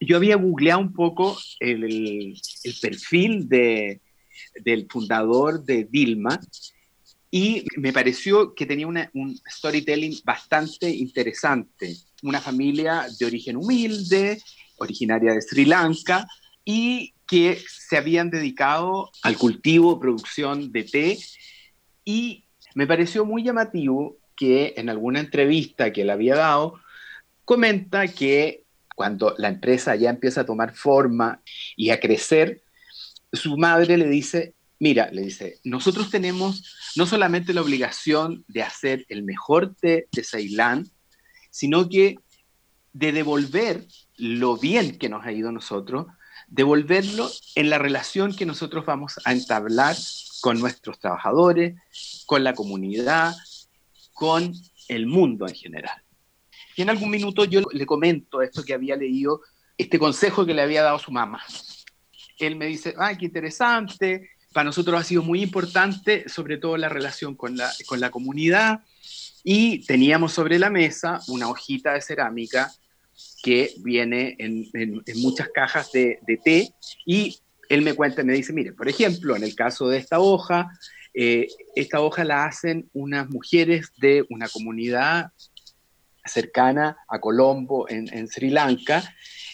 Yo 0.00 0.16
había 0.16 0.36
googleado 0.36 0.80
un 0.80 0.92
poco 0.92 1.38
el, 1.60 2.34
perfil 2.82 3.48
de, 3.48 4.00
del 4.62 4.88
fundador 4.90 5.64
de 5.64 5.84
Dilma 5.84 6.40
y 7.30 7.64
me 7.76 7.92
pareció 7.92 8.54
que 8.54 8.66
tenía 8.66 8.86
un 8.88 9.40
storytelling 9.48 10.20
bastante 10.24 10.90
interesante. 10.90 11.96
Una 12.22 12.40
familia 12.40 13.06
de 13.18 13.24
origen 13.26 13.56
humilde, 13.56 14.42
originaria 14.78 15.32
de 15.32 15.40
Sri 15.40 15.64
Lanka, 15.64 16.26
y 16.64 17.14
que 17.26 17.62
se 17.68 17.96
habían 17.96 18.30
dedicado 18.30 19.10
al 19.22 19.36
cultivo, 19.36 20.00
producción 20.00 20.72
de 20.72 20.84
té. 20.84 21.18
Y 22.04 22.44
me 22.74 22.86
pareció 22.86 23.24
muy 23.24 23.42
llamativo 23.42 24.16
que 24.36 24.74
en 24.76 24.88
alguna 24.88 25.20
entrevista 25.20 25.92
que 25.92 26.02
él 26.02 26.10
había 26.10 26.34
dado, 26.34 26.80
comenta 27.44 28.08
que 28.08 28.64
cuando 28.96 29.34
la 29.38 29.48
empresa 29.48 29.96
ya 29.96 30.10
empieza 30.10 30.42
a 30.42 30.46
tomar 30.46 30.74
forma 30.74 31.40
y 31.76 31.90
a 31.90 32.00
crecer, 32.00 32.62
su 33.32 33.56
madre 33.56 33.96
le 33.96 34.08
dice, 34.08 34.54
mira, 34.78 35.10
le 35.12 35.22
dice, 35.22 35.60
nosotros 35.62 36.10
tenemos 36.10 36.92
no 36.96 37.06
solamente 37.06 37.54
la 37.54 37.62
obligación 37.62 38.44
de 38.48 38.62
hacer 38.62 39.06
el 39.08 39.22
mejor 39.22 39.74
té 39.74 40.08
de 40.12 40.24
Ceilán, 40.24 40.90
sino 41.50 41.88
que 41.88 42.18
de 42.92 43.12
devolver 43.12 43.86
lo 44.16 44.56
bien 44.56 44.98
que 44.98 45.08
nos 45.08 45.24
ha 45.24 45.32
ido 45.32 45.50
a 45.50 45.52
nosotros 45.52 46.06
devolverlo 46.50 47.30
en 47.54 47.70
la 47.70 47.78
relación 47.78 48.34
que 48.34 48.44
nosotros 48.44 48.84
vamos 48.84 49.18
a 49.24 49.32
entablar 49.32 49.96
con 50.40 50.58
nuestros 50.58 50.98
trabajadores, 50.98 51.76
con 52.26 52.44
la 52.44 52.54
comunidad, 52.54 53.34
con 54.12 54.52
el 54.88 55.06
mundo 55.06 55.46
en 55.46 55.54
general. 55.54 56.02
Y 56.76 56.82
en 56.82 56.90
algún 56.90 57.10
minuto 57.10 57.44
yo 57.44 57.62
le 57.72 57.86
comento 57.86 58.42
esto 58.42 58.64
que 58.64 58.74
había 58.74 58.96
leído, 58.96 59.42
este 59.78 59.98
consejo 59.98 60.44
que 60.44 60.54
le 60.54 60.62
había 60.62 60.82
dado 60.82 60.98
su 60.98 61.12
mamá. 61.12 61.40
Él 62.38 62.56
me 62.56 62.66
dice, 62.66 62.94
ay, 62.98 63.16
qué 63.16 63.26
interesante, 63.26 64.30
para 64.52 64.64
nosotros 64.64 65.00
ha 65.00 65.04
sido 65.04 65.22
muy 65.22 65.42
importante, 65.42 66.28
sobre 66.28 66.58
todo 66.58 66.76
la 66.76 66.88
relación 66.88 67.36
con 67.36 67.56
la, 67.56 67.70
con 67.86 68.00
la 68.00 68.10
comunidad, 68.10 68.80
y 69.44 69.84
teníamos 69.86 70.32
sobre 70.32 70.58
la 70.58 70.70
mesa 70.70 71.20
una 71.28 71.48
hojita 71.48 71.92
de 71.92 72.00
cerámica 72.00 72.72
que 73.42 73.72
viene 73.78 74.36
en, 74.38 75.02
muchas 75.16 75.48
cajas 75.48 75.92
de, 75.92 76.20
té. 76.44 76.74
Y 77.06 77.38
él 77.68 77.82
me 77.82 77.94
cuenta, 77.94 78.22
me 78.22 78.32
dice, 78.32 78.52
mire, 78.52 78.72
por 78.72 78.88
ejemplo, 78.88 79.36
en 79.36 79.44
el 79.44 79.54
caso 79.54 79.88
de 79.88 79.98
esta 79.98 80.20
hoja, 80.20 80.70
eh, 81.14 81.48
esta 81.74 82.00
hoja 82.00 82.24
la 82.24 82.44
hacen 82.44 82.88
unas 82.92 83.28
mujeres 83.28 83.92
de 83.98 84.24
una 84.30 84.48
comunidad 84.48 85.32
cercana 86.24 86.98
a 87.08 87.18
Colombo, 87.18 87.88
en, 87.88 88.12
en, 88.12 88.28
Sri 88.28 88.50
Lanka, 88.50 89.02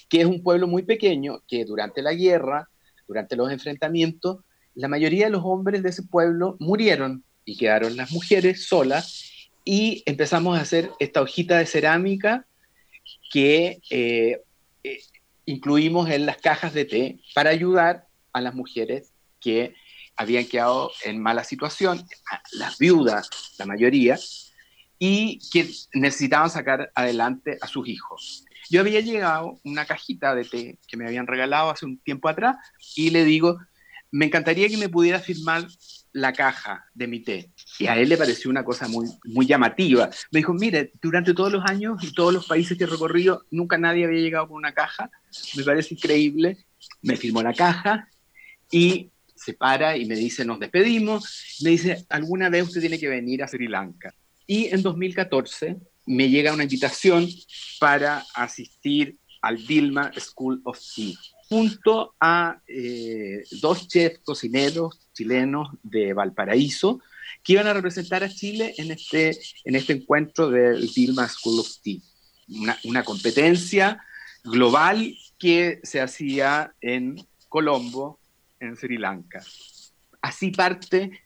que 0.08 0.20
es 0.20 0.26
un 0.26 0.42
pueblo 0.42 0.66
muy 0.66 0.82
pequeño 0.82 1.42
que 1.46 1.64
durante 1.64 2.02
la 2.02 2.12
guerra, 2.12 2.68
durante 3.06 3.36
los 3.36 3.50
enfrentamientos, 3.50 4.38
la 4.74 4.88
mayoría 4.88 5.26
de 5.26 5.30
los 5.30 5.42
hombres 5.44 5.82
de 5.82 5.88
ese 5.88 6.02
pueblo 6.02 6.56
murieron 6.58 7.24
y 7.44 7.56
quedaron 7.56 7.96
las 7.96 8.12
mujeres 8.12 8.66
solas. 8.66 9.48
Y 9.64 10.02
empezamos 10.06 10.56
a 10.56 10.60
hacer 10.60 10.90
esta 11.00 11.22
hojita 11.22 11.58
de 11.58 11.66
cerámica 11.66 12.46
que 13.30 13.80
eh, 13.90 14.40
eh, 14.84 14.98
incluimos 15.44 16.10
en 16.10 16.26
las 16.26 16.38
cajas 16.38 16.74
de 16.74 16.84
té 16.84 17.20
para 17.34 17.50
ayudar 17.50 18.06
a 18.32 18.40
las 18.40 18.54
mujeres 18.54 19.12
que 19.40 19.74
habían 20.16 20.46
quedado 20.46 20.90
en 21.04 21.20
mala 21.20 21.44
situación, 21.44 22.06
las 22.52 22.78
viudas, 22.78 23.28
la 23.58 23.66
mayoría, 23.66 24.18
y 24.98 25.40
que 25.52 25.68
necesitaban 25.92 26.50
sacar 26.50 26.90
adelante 26.94 27.58
a 27.60 27.66
sus 27.66 27.86
hijos. 27.86 28.44
Yo 28.70 28.80
había 28.80 29.00
llegado 29.00 29.60
una 29.62 29.84
cajita 29.84 30.34
de 30.34 30.44
té 30.44 30.78
que 30.88 30.96
me 30.96 31.06
habían 31.06 31.26
regalado 31.26 31.70
hace 31.70 31.84
un 31.84 31.98
tiempo 31.98 32.28
atrás 32.28 32.56
y 32.96 33.10
le 33.10 33.24
digo, 33.24 33.58
me 34.10 34.26
encantaría 34.26 34.68
que 34.68 34.76
me 34.76 34.88
pudiera 34.88 35.20
firmar 35.20 35.66
la 36.16 36.32
caja 36.32 36.86
de 36.94 37.06
mi 37.06 37.20
té. 37.20 37.50
Y 37.78 37.86
a 37.86 37.98
él 37.98 38.08
le 38.08 38.16
pareció 38.16 38.50
una 38.50 38.64
cosa 38.64 38.88
muy, 38.88 39.06
muy 39.24 39.46
llamativa. 39.46 40.08
Me 40.30 40.40
dijo, 40.40 40.54
mire, 40.54 40.92
durante 41.02 41.34
todos 41.34 41.52
los 41.52 41.62
años 41.66 42.02
y 42.02 42.12
todos 42.12 42.32
los 42.32 42.46
países 42.46 42.78
que 42.78 42.84
he 42.84 42.86
recorrido, 42.86 43.44
nunca 43.50 43.76
nadie 43.76 44.06
había 44.06 44.20
llegado 44.20 44.48
con 44.48 44.56
una 44.56 44.72
caja. 44.72 45.10
Me 45.56 45.62
parece 45.62 45.94
increíble. 45.94 46.64
Me 47.02 47.16
firmó 47.16 47.42
la 47.42 47.52
caja 47.52 48.08
y 48.70 49.10
se 49.34 49.52
para 49.52 49.98
y 49.98 50.06
me 50.06 50.14
dice, 50.14 50.44
nos 50.46 50.58
despedimos. 50.58 51.58
Me 51.62 51.70
dice, 51.70 52.06
alguna 52.08 52.48
vez 52.48 52.64
usted 52.64 52.80
tiene 52.80 52.98
que 52.98 53.08
venir 53.08 53.42
a 53.42 53.48
Sri 53.48 53.68
Lanka. 53.68 54.14
Y 54.46 54.66
en 54.66 54.82
2014 54.82 55.76
me 56.06 56.30
llega 56.30 56.54
una 56.54 56.62
invitación 56.62 57.28
para 57.78 58.24
asistir 58.34 59.18
al 59.42 59.66
Dilma 59.66 60.12
School 60.18 60.62
of 60.64 60.80
Tea 60.94 61.14
junto 61.48 62.14
a 62.20 62.60
eh, 62.66 63.44
dos 63.60 63.86
chefs 63.88 64.20
cocineros 64.24 64.98
chilenos 65.12 65.68
de 65.82 66.12
Valparaíso 66.12 67.00
que 67.42 67.52
iban 67.52 67.66
a 67.68 67.72
representar 67.72 68.24
a 68.24 68.28
Chile 68.28 68.74
en 68.76 68.90
este, 68.90 69.38
en 69.64 69.76
este 69.76 69.92
encuentro 69.92 70.50
del 70.50 70.92
Dilma 70.92 71.28
School 71.28 71.60
of 71.60 71.68
Tea, 71.82 71.98
una, 72.84 73.04
competencia 73.04 74.02
global 74.44 75.16
que 75.38 75.80
se 75.82 76.00
hacía 76.00 76.74
en 76.80 77.24
Colombo, 77.48 78.18
en 78.58 78.76
Sri 78.76 78.98
Lanka. 78.98 79.44
Así 80.20 80.50
parte 80.50 81.20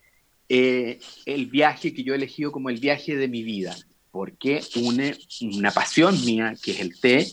eh, 0.49 0.99
el 1.25 1.47
viaje 1.47 1.95
que 1.95 2.03
yo 2.03 2.13
he 2.13 2.17
elegido 2.17 2.53
como 2.53 2.69
el 2.69 2.81
viaje 2.81 3.17
de 3.17 3.29
mi 3.29 3.43
vida, 3.43 3.75
porque 4.11 4.61
une 4.77 5.17
una 5.41 5.71
pasión 5.71 6.23
mía, 6.25 6.55
que 6.63 6.73
es 6.73 6.81
el 6.81 7.01
té, 7.01 7.27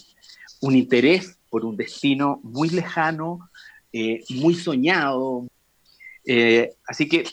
un 0.61 0.75
interés 0.75 1.36
por 1.49 1.65
un 1.65 1.77
destino 1.77 2.39
muy 2.43 2.69
lejano, 2.69 3.49
eh, 3.93 4.23
muy 4.29 4.55
soñado. 4.55 5.47
Eh, 6.25 6.73
así 6.85 7.07
que 7.07 7.23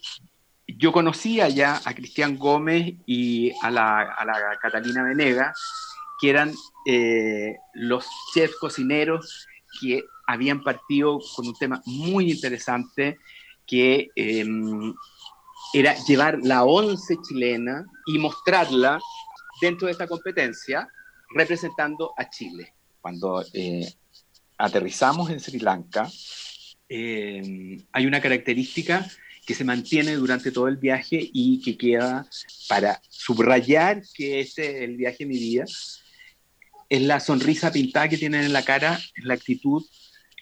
yo 0.67 0.93
conocía 0.93 1.49
ya 1.49 1.81
a 1.85 1.95
Cristian 1.95 2.39
Gómez 2.39 2.95
y 3.07 3.53
a 3.63 3.71
la, 3.71 4.59
Catalina 4.63 5.03
Venega 5.03 5.53
que 6.21 6.31
eran 6.31 6.53
eh, 6.87 7.57
los 7.75 8.07
chefs 8.33 8.57
cocineros 8.57 9.47
que 9.81 10.05
habían 10.27 10.63
partido 10.63 11.19
con 11.35 11.49
un 11.49 11.55
tema 11.55 11.83
muy 11.87 12.31
interesante 12.31 13.19
que 13.67 14.09
em, 14.15 14.95
era 15.73 15.95
llevar 16.07 16.39
la 16.43 16.65
once 16.65 17.17
chilena 17.27 17.85
y 18.07 18.19
mostrarla 18.19 19.01
dentro 19.61 19.87
de 19.87 19.93
esta 19.93 20.07
competencia 20.07 20.89
representando 21.35 22.13
a 22.17 22.31
Chile. 22.31 22.75
Cuando 23.01 23.45
aterrizamos 24.59 25.31
en 25.31 25.41
Sri 25.41 25.59
Lanka, 25.59 26.11
em, 26.89 27.85
hay 27.93 28.07
una 28.07 28.21
característica 28.21 29.09
que 29.47 29.55
se 29.55 29.65
mantiene 29.65 30.15
durante 30.15 30.51
todo 30.51 30.69
el 30.69 30.77
viaje 30.77 31.31
y 31.33 31.61
que 31.61 31.77
queda 31.77 32.27
para 32.69 33.01
subrayar 33.09 34.03
que 34.15 34.41
este 34.41 34.71
es 34.71 34.83
el 34.83 34.97
viaje 34.97 35.19
de 35.21 35.27
mi 35.27 35.39
vida, 35.39 35.65
es 36.89 37.03
la 37.03 37.21
sonrisa 37.21 37.73
pintada 37.73 38.09
que 38.09 38.19
tienen 38.19 38.45
en 38.45 38.53
la 38.53 38.65
cara, 38.65 39.01
la 39.23 39.35
actitud, 39.35 39.85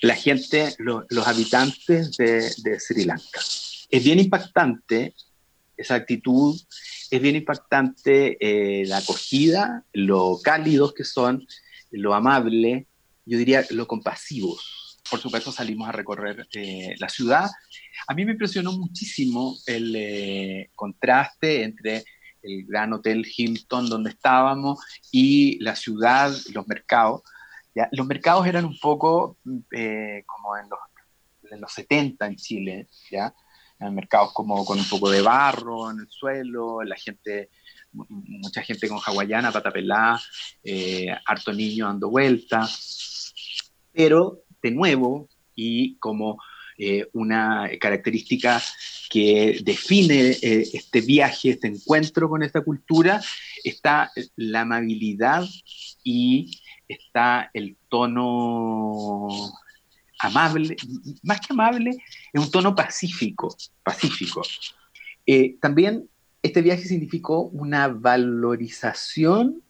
la 0.03 0.15
gente, 0.15 0.75
los 0.79 1.27
habitantes 1.27 2.17
de, 2.17 2.81
Sri 2.81 3.05
Lanka. 3.05 3.41
Es 3.89 4.05
bien 4.05 4.19
impactante 4.19 5.15
esa 5.77 5.95
actitud, 5.95 6.61
es 7.11 7.21
bien 7.21 7.37
impactante 7.37 8.37
eh, 8.41 8.87
la 8.87 8.99
acogida, 8.99 9.85
lo 9.93 10.41
cálidos 10.43 10.93
que 10.95 11.05
son, 11.05 11.47
lo 11.91 12.15
amable, 12.15 12.87
yo 13.25 13.39
diría 13.39 13.65
lo 13.71 13.87
compasivos. 13.87 15.01
Por 15.11 15.21
supuesto 15.21 15.53
salimos 15.53 15.89
a 15.89 15.93
recorrer 15.93 16.47
eh, 16.55 16.95
la 16.99 17.09
ciudad. 17.09 17.51
A 18.07 18.15
mí 18.15 18.25
me 18.25 18.33
impresionó 18.33 18.73
muchísimo 18.73 19.57
el 19.67 19.95
eh, 19.97 20.71
contraste 20.75 21.65
entre 21.65 22.05
el 22.43 22.65
gran 22.67 22.93
hotel 22.93 23.27
Hilton 23.37 23.89
donde 23.89 24.11
estábamos 24.11 24.81
y 25.11 25.59
la 25.63 25.77
ciudad, 25.77 26.33
los 26.53 26.67
mercados. 26.67 27.23
¿ya? 27.75 27.89
Los 27.93 28.07
mercados 28.07 28.47
eran 28.47 28.65
un 28.65 28.79
poco 28.79 29.39
eh, 29.71 30.25
como 30.27 30.57
en 30.57 30.69
los, 30.69 30.79
en 31.51 31.61
los 31.61 31.73
70 31.73 32.27
en 32.27 32.37
Chile, 32.37 32.89
¿ya? 33.11 33.35
Eran 33.79 33.95
mercados 33.95 34.33
como 34.33 34.65
con 34.65 34.79
un 34.79 34.89
poco 34.89 35.11
de 35.11 35.23
barro 35.23 35.91
en 35.91 36.01
el 36.01 36.09
suelo, 36.09 36.83
la 36.83 36.97
gente, 36.97 37.51
mucha 37.93 38.63
gente 38.63 38.89
con 38.89 38.99
hawaiana, 39.05 39.53
patapelá, 39.53 40.21
eh, 40.65 41.09
harto 41.27 41.53
niño 41.53 41.87
dando 41.87 42.11
vueltas. 42.11 43.33
Pero, 43.93 44.45
de 44.63 44.71
nuevo, 44.71 45.29
y 45.55 45.97
como 45.97 46.39
eh, 46.79 47.07
una 47.13 47.69
característica 47.81 48.63
que 49.11 49.61
define 49.63 50.31
eh, 50.31 50.69
este 50.73 51.03
viaje, 51.03 51.51
este 51.51 51.69
encuentro 51.69 52.29
con 52.29 52.43
esta 52.43 52.63
cultura, 52.63 53.21
está 53.63 54.11
la 54.37 54.63
amabilidad 54.63 55.47
y 56.03 56.51
está 56.89 57.51
el 57.53 57.77
tono 57.89 59.29
amable, 60.19 60.77
más 61.23 61.41
que 61.41 61.53
amable, 61.53 61.91
es 62.33 62.41
un 62.41 62.51
tono 62.51 62.75
pacífico, 62.75 63.55
pacífico. 63.83 64.43
Eh, 65.27 65.57
también 65.61 66.09
este 66.43 66.63
viaje 66.63 66.85
significó 66.85 67.43
una 67.43 67.89
valorización 67.89 69.63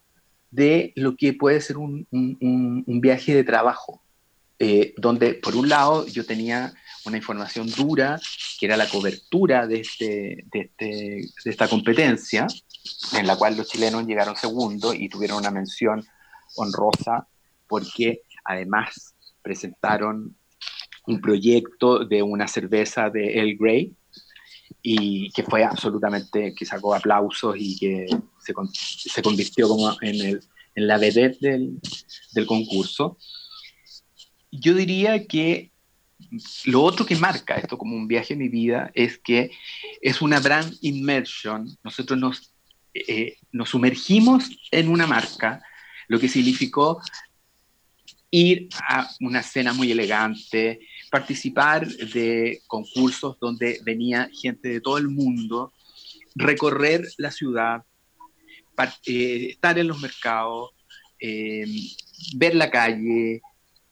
de 0.51 0.93
lo 0.97 1.17
que 1.17 1.33
puede 1.35 1.61
ser 1.61 1.79
un, 1.79 2.07
viaje 2.87 3.35
de 3.35 3.45
trabajo, 3.45 4.03
eh, 4.59 4.95
donde 4.97 5.35
por 5.35 5.57
un 5.57 5.69
lado 5.69 6.07
yo 6.07 6.25
tenía 6.25 6.73
una 7.05 7.17
información 7.17 7.69
dura, 7.71 8.21
que 8.59 8.67
era 8.67 8.77
la 8.77 8.89
cobertura 8.89 9.67
de, 9.67 9.81
este, 9.81 10.45
este, 10.53 11.21
esta 11.45 11.69
competencia, 11.69 12.47
en 13.15 13.27
la 13.27 13.37
cual 13.37 13.57
los 13.57 13.69
chilenos 13.69 14.07
llegaron 14.07 14.37
segundo 14.37 14.95
y 14.95 15.09
tuvieron 15.09 15.39
una 15.39 15.51
mención 15.51 16.05
honrosa 16.57 17.27
porque 17.67 18.23
además 18.45 19.15
presentaron 19.43 20.37
un 21.07 21.21
proyecto 21.21 22.05
de 22.05 22.23
una 22.23 22.47
cerveza 22.47 23.11
de 23.11 23.41
El 23.41 23.57
Grey 23.57 23.97
y 24.81 25.31
que 25.31 25.43
fue 25.43 25.65
absolutamente, 25.65 26.55
que 26.55 26.65
sacó 26.65 26.95
aplausos 26.95 27.57
y 27.59 27.79
que 27.79 28.07
se, 28.39 28.55
se 29.11 29.23
convirtió 29.23 29.69
como 29.69 29.97
en, 30.01 30.21
el, 30.21 30.41
en 30.75 30.87
la 30.87 30.99
vedette 30.99 31.39
del, 31.41 31.81
del 32.33 32.47
concurso. 32.47 33.19
Yo 34.51 34.75
diría 34.75 35.27
que 35.27 35.73
lo 36.65 36.83
otro 36.83 37.05
que 37.05 37.17
marca 37.17 37.55
esto 37.55 37.77
como 37.77 37.97
un 37.97 38.07
viaje 38.09 38.35
en 38.35 38.41
mi 38.41 38.49
vida 38.49 38.91
es 38.95 39.19
que 39.19 39.51
es 40.01 40.23
una 40.23 40.41
brand 40.41 40.75
immersion. 40.81 41.69
Nosotros 41.83 42.19
nos, 42.19 42.55
eh, 42.95 43.37
nos 43.51 43.71
sumergimos 43.71 44.51
en 44.71 44.89
una 44.89 45.07
marca, 45.07 45.63
lo 46.09 46.19
que 46.19 46.29
significó 46.29 47.01
ir 48.31 48.69
a 48.89 49.11
una 49.21 49.43
cena 49.43 49.73
muy 49.73 49.93
elegante, 49.93 50.81
participar 51.12 51.87
de 51.87 52.62
concursos 52.66 53.37
donde 53.38 53.81
venía 53.85 54.31
gente 54.33 54.70
de 54.70 54.81
todo 54.81 54.96
el 54.96 55.09
mundo, 55.09 55.75
recorrer 56.35 57.07
la 57.18 57.31
ciudad, 57.31 57.83
eh, 59.05 59.48
estar 59.51 59.79
en 59.79 59.88
los 59.88 60.01
mercados, 60.01 60.70
eh, 61.20 61.66
ver 62.35 62.55
la 62.55 62.70
calle, 62.70 63.42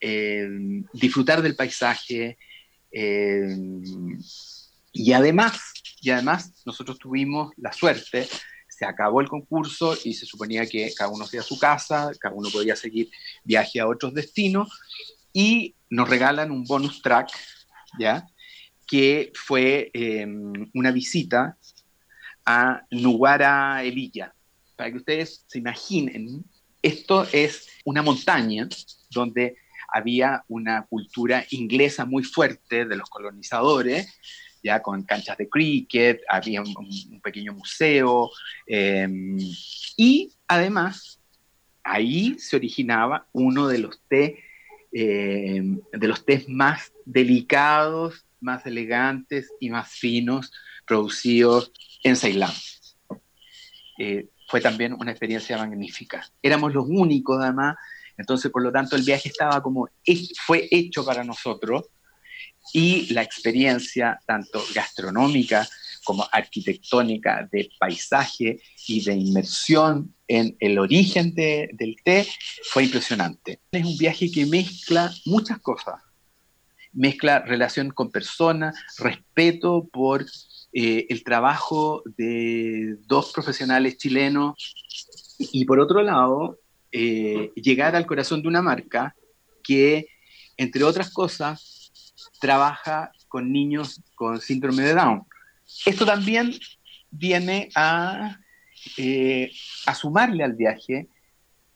eh, 0.00 0.48
disfrutar 0.94 1.42
del 1.42 1.56
paisaje. 1.56 2.38
Y 4.92 5.12
además, 5.12 5.60
y 6.00 6.08
además, 6.08 6.62
nosotros 6.64 6.98
tuvimos 6.98 7.52
la 7.58 7.74
suerte, 7.74 8.26
se 8.66 8.86
acabó 8.86 9.20
el 9.20 9.28
concurso 9.28 9.94
y 10.04 10.14
se 10.14 10.24
suponía 10.24 10.64
que 10.64 10.90
cada 10.96 11.10
uno 11.10 11.24
hacía 11.24 11.42
su 11.42 11.58
casa, 11.58 12.12
cada 12.18 12.34
uno 12.34 12.48
podía 12.50 12.76
seguir 12.76 13.10
viaje 13.44 13.78
a 13.78 13.86
otros 13.86 14.14
destinos, 14.14 14.70
y 15.32 15.74
nos 15.88 16.08
regalan 16.08 16.50
un 16.50 16.64
bonus 16.64 17.02
track, 17.02 17.30
¿ya? 17.98 18.26
que 18.86 19.32
fue 19.34 19.90
em, 19.94 20.52
una 20.74 20.90
visita 20.90 21.56
a 22.44 22.82
Nuguara 22.90 23.82
Elilla. 23.84 24.34
Para 24.76 24.90
que 24.90 24.96
ustedes 24.96 25.44
se 25.46 25.58
imaginen, 25.58 26.44
esto 26.82 27.26
es 27.32 27.68
una 27.84 28.02
montaña 28.02 28.68
donde 29.10 29.56
había 29.92 30.44
una 30.48 30.86
cultura 30.86 31.44
inglesa 31.50 32.04
muy 32.04 32.24
fuerte 32.24 32.84
de 32.84 32.96
los 32.96 33.08
colonizadores, 33.08 34.18
ya 34.62 34.82
con 34.82 35.04
canchas 35.04 35.38
de 35.38 35.48
cricket, 35.48 36.20
había 36.28 36.62
un, 36.62 37.20
pequeño 37.22 37.54
museo, 37.54 38.30
em, 38.66 39.38
y 39.96 40.32
además 40.48 41.20
ahí 41.82 42.36
se 42.38 42.56
originaba 42.56 43.26
uno 43.32 43.68
de 43.68 43.78
los 43.78 44.00
té, 44.08 44.42
em, 44.92 45.80
de 45.92 46.08
los 46.08 46.24
tés 46.24 46.48
más 46.48 46.92
delicados, 47.04 48.26
más 48.40 48.66
elegantes 48.66 49.48
y 49.60 49.70
más 49.70 49.90
finos 49.90 50.52
producidos 50.86 51.72
en 52.02 52.16
Ceilán. 52.16 52.52
Eh, 53.98 54.28
fue 54.48 54.60
también 54.60 54.94
una 54.98 55.10
experiencia 55.10 55.56
magnífica. 55.56 56.26
Éramos 56.42 56.74
los 56.74 56.86
únicos, 56.88 57.38
además, 57.40 57.76
entonces, 58.16 58.50
por 58.50 58.62
lo 58.62 58.72
tanto, 58.72 58.96
el 58.96 59.02
viaje 59.02 59.28
estaba 59.28 59.62
como, 59.62 59.88
fue 60.44 60.68
hecho 60.70 61.04
para 61.04 61.24
nosotros 61.24 61.86
y 62.72 63.12
la 63.14 63.22
experiencia, 63.22 64.20
tanto 64.26 64.62
gastronómica 64.74 65.66
como 66.04 66.26
arquitectónica, 66.32 67.48
de 67.50 67.70
paisaje 67.78 68.60
y 68.86 69.04
de 69.04 69.14
inmersión 69.14 70.14
en 70.28 70.56
el 70.60 70.78
origen 70.78 71.34
del 71.34 71.96
té, 72.04 72.26
fue 72.64 72.84
impresionante. 72.84 73.60
Es 73.72 73.84
un 73.84 73.96
viaje 73.98 74.30
que 74.30 74.46
mezcla 74.46 75.12
muchas 75.26 75.58
cosas. 75.58 75.96
Mezcla 76.92 77.40
relación 77.40 77.90
con 77.90 78.10
personas, 78.10 78.76
respeto 78.98 79.88
por 79.92 80.26
eh, 80.72 81.06
el 81.08 81.24
trabajo 81.24 82.02
de 82.16 82.96
dos 83.06 83.32
profesionales 83.32 83.96
chilenos 83.96 84.74
y 85.38 85.64
por 85.64 85.80
otro 85.80 86.02
lado, 86.02 86.58
eh, 86.92 87.52
llegar 87.54 87.96
al 87.96 88.06
corazón 88.06 88.42
de 88.42 88.48
una 88.48 88.62
marca 88.62 89.14
que, 89.62 90.06
entre 90.56 90.84
otras 90.84 91.12
cosas, 91.12 92.12
trabaja 92.40 93.12
con 93.28 93.52
niños 93.52 94.02
con 94.14 94.40
síndrome 94.40 94.82
de 94.82 94.94
Down. 94.94 95.24
Esto 95.86 96.04
también 96.06 96.52
viene 97.10 97.70
a, 97.74 98.38
eh, 98.96 99.50
a 99.86 99.94
sumarle 99.94 100.44
al 100.44 100.54
viaje 100.54 101.08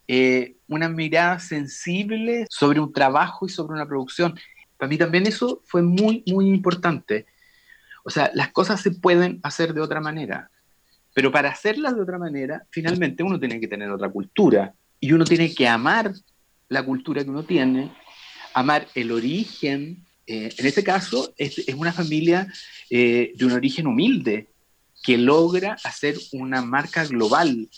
eh, 0.07 0.57
una 0.69 0.89
mirada 0.89 1.39
sensible 1.39 2.47
sobre 2.51 2.81
un 2.81 2.93
trabajo 2.93 3.47
y 3.47 3.49
sobre 3.49 3.75
una 3.75 3.87
producción. 3.87 4.39
Para 4.77 4.89
mí 4.89 4.99
también 4.99 5.27
eso 5.27 5.63
fue 5.65 5.83
muy, 5.83 6.23
muy 6.27 6.49
importante. 6.49 7.27
O 8.05 8.11
sea, 8.11 8.31
las 8.35 8.53
cosas 8.53 8.81
se 8.81 8.91
pueden 8.91 9.41
hacer 9.43 9.73
de 9.73 9.81
otra 9.81 10.01
manera, 10.01 10.51
pero 11.15 11.33
para 11.33 11.51
hacerlas 11.51 11.95
de 11.95 12.03
otra 12.03 12.19
manera, 12.19 12.67
finalmente 12.71 13.23
uno 13.23 13.41
tiene 13.41 13.59
que 13.61 13.69
tener 13.69 13.91
otra 13.91 14.11
cultura, 14.11 14.75
y 15.05 15.13
uno 15.13 15.27
tiene 15.27 15.55
que 15.55 15.69
amar 15.69 16.15
la 16.71 16.83
cultura 16.83 17.23
que 17.23 17.29
uno 17.29 17.43
tiene, 17.43 17.93
amar 18.55 18.87
el 18.95 19.13
origen. 19.13 20.04
Eh, 20.27 20.55
en 20.57 20.67
este 20.67 20.83
caso, 20.83 21.35
es, 21.37 21.67
una 21.75 21.93
familia 21.93 22.53
eh, 22.89 23.33
de 23.37 23.45
un 23.45 23.53
origen 23.53 23.87
humilde 23.87 24.49
que 25.03 25.19
logra 25.19 25.77
hacer 25.85 26.17
una 26.33 26.63
marca 26.63 27.05
global, 27.05 27.69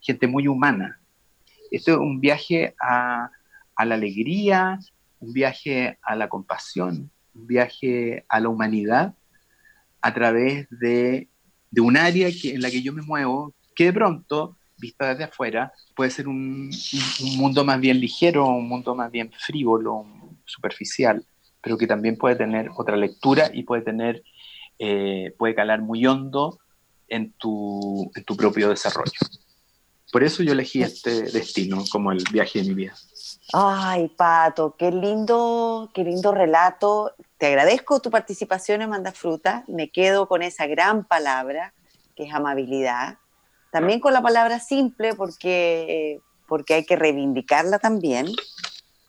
gente 0.00 0.26
muy 0.26 0.48
humana. 0.48 1.00
Esto 1.70 1.92
es 1.92 1.98
un 1.98 2.20
viaje 2.20 2.74
a, 2.80 3.30
la 3.84 3.94
alegría, 3.94 4.78
un 5.20 5.32
viaje 5.32 5.98
a 6.02 6.16
la 6.16 6.28
compasión, 6.28 7.10
un 7.34 7.46
viaje 7.46 8.24
a 8.28 8.40
la 8.40 8.48
humanidad 8.48 9.14
a 10.00 10.12
través 10.12 10.66
de, 10.70 11.28
un 11.76 11.96
área 11.96 12.30
que, 12.30 12.54
en 12.54 12.62
la 12.62 12.70
que 12.70 12.82
yo 12.82 12.92
me 12.92 13.02
muevo, 13.02 13.54
que 13.76 13.84
de 13.84 13.92
pronto, 13.92 14.56
vista 14.76 15.10
desde 15.10 15.24
afuera, 15.24 15.72
puede 15.94 16.10
ser 16.10 16.26
un, 16.26 16.68
un 17.20 17.36
mundo 17.36 17.64
más 17.64 17.80
bien 17.80 18.00
ligero, 18.00 18.46
un 18.46 18.68
mundo 18.68 18.94
más 18.96 19.10
bien 19.10 19.30
frívolo, 19.32 20.04
superficial, 20.44 21.24
pero 21.62 21.78
que 21.78 21.86
también 21.86 22.16
puede 22.16 22.36
tener 22.36 22.70
otra 22.76 22.96
lectura 22.96 23.50
y 23.52 23.62
puede 23.62 23.82
tener, 23.82 24.22
eh, 24.78 25.34
puede 25.38 25.54
calar 25.54 25.80
muy 25.80 26.04
hondo 26.06 26.58
en 27.08 27.32
tu, 27.32 28.10
en 28.14 28.24
tu 28.24 28.36
propio 28.36 28.68
desarrollo. 28.68 29.12
Por 30.12 30.22
eso 30.22 30.42
yo 30.42 30.52
elegí 30.52 30.82
este 30.82 31.22
destino 31.22 31.84
como 31.90 32.12
el 32.12 32.22
viaje 32.30 32.60
de 32.60 32.68
mi 32.68 32.74
vida. 32.74 32.94
Ay, 33.54 34.08
Pato, 34.08 34.76
qué 34.76 34.90
lindo, 34.90 35.90
qué 35.94 36.04
lindo 36.04 36.32
relato. 36.32 37.14
Te 37.38 37.46
agradezco 37.46 38.00
tu 38.00 38.10
participación 38.10 38.82
en 38.82 38.90
Manda 38.90 39.12
Fruta. 39.12 39.64
Me 39.68 39.90
quedo 39.90 40.28
con 40.28 40.42
esa 40.42 40.66
gran 40.66 41.04
palabra 41.04 41.72
que 42.14 42.24
es 42.24 42.34
amabilidad. 42.34 43.18
También 43.70 44.00
con 44.00 44.12
la 44.12 44.20
palabra 44.20 44.60
simple 44.60 45.14
porque, 45.14 46.20
porque 46.46 46.74
hay 46.74 46.84
que 46.84 46.96
reivindicarla 46.96 47.78
también. 47.78 48.26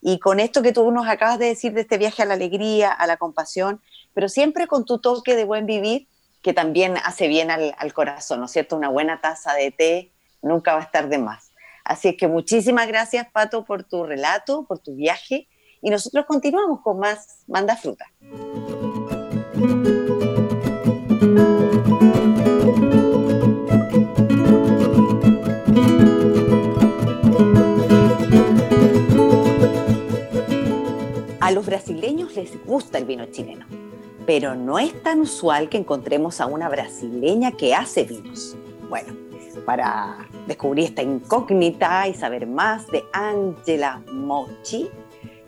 Y 0.05 0.19
con 0.19 0.41
esto 0.41 0.61
que 0.61 0.73
tú 0.73 0.91
nos 0.91 1.07
acabas 1.07 1.39
de 1.39 1.45
decir 1.45 1.71
de 1.71 1.81
este 1.81 1.97
viaje 1.97 2.21
a 2.21 2.25
la 2.25 2.33
alegría, 2.33 2.91
a 2.91 3.07
la 3.07 3.15
compasión, 3.15 3.81
pero 4.13 4.27
siempre 4.27 4.67
con 4.67 4.83
tu 4.83 4.99
toque 4.99 5.33
de 5.33 5.45
buen 5.45 5.65
vivir, 5.65 6.09
que 6.41 6.51
también 6.51 6.97
hace 7.05 7.29
bien 7.29 7.49
al, 7.49 7.93
corazón, 7.93 8.41
¿no 8.41 8.47
es 8.47 8.51
cierto? 8.51 8.75
Una 8.75 8.89
buena 8.89 9.21
taza 9.21 9.53
de 9.53 9.71
té 9.71 10.11
nunca 10.41 10.73
va 10.73 10.81
a 10.81 10.83
estar 10.83 11.07
de 11.07 11.19
más. 11.19 11.53
Así 11.85 12.09
es 12.09 12.17
que 12.17 12.27
muchísimas 12.27 12.85
gracias, 12.87 13.27
Pato, 13.31 13.63
por 13.63 13.85
tu 13.85 14.03
relato, 14.03 14.65
por 14.65 14.79
tu 14.79 14.93
viaje. 14.93 15.47
Y 15.81 15.89
nosotros 15.89 16.25
continuamos 16.25 16.81
con 16.81 16.99
más 16.99 17.45
Manda 17.47 17.77
Fruta. 17.77 18.05
Los 31.63 31.67
brasileños 31.69 32.35
les 32.35 32.65
gusta 32.65 32.97
el 32.97 33.05
vino 33.05 33.25
chileno, 33.27 33.65
pero 34.25 34.53
no 34.53 34.79
es 34.79 35.01
tan 35.01 35.21
usual 35.21 35.69
que 35.69 35.77
encontremos 35.77 36.41
a 36.41 36.45
una 36.45 36.67
brasileña 36.67 37.53
que 37.53 37.73
hace 37.73 38.03
vinos. 38.03 38.57
Bueno, 38.89 39.13
para 39.65 40.27
descubrir 40.45 40.87
esta 40.87 41.03
incógnita 41.03 42.05
y 42.09 42.15
saber 42.15 42.47
más 42.47 42.85
de 42.87 43.01
Angela 43.13 44.03
Mochi, 44.11 44.89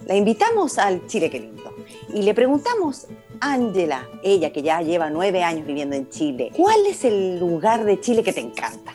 la 0.05 0.15
invitamos 0.15 0.77
al 0.77 1.05
Chile 1.05 1.29
que 1.29 1.41
lindo 1.41 1.73
y 2.13 2.21
le 2.21 2.33
preguntamos, 2.33 3.07
Angela, 3.41 4.07
ella 4.23 4.53
que 4.53 4.61
ya 4.61 4.81
lleva 4.81 5.09
nueve 5.09 5.43
años 5.43 5.67
viviendo 5.67 5.97
en 5.97 6.07
Chile, 6.07 6.49
¿cuál 6.55 6.85
es 6.85 7.03
el 7.03 7.41
lugar 7.41 7.83
de 7.83 7.99
Chile 7.99 8.23
que 8.23 8.31
te 8.31 8.39
encanta? 8.39 8.93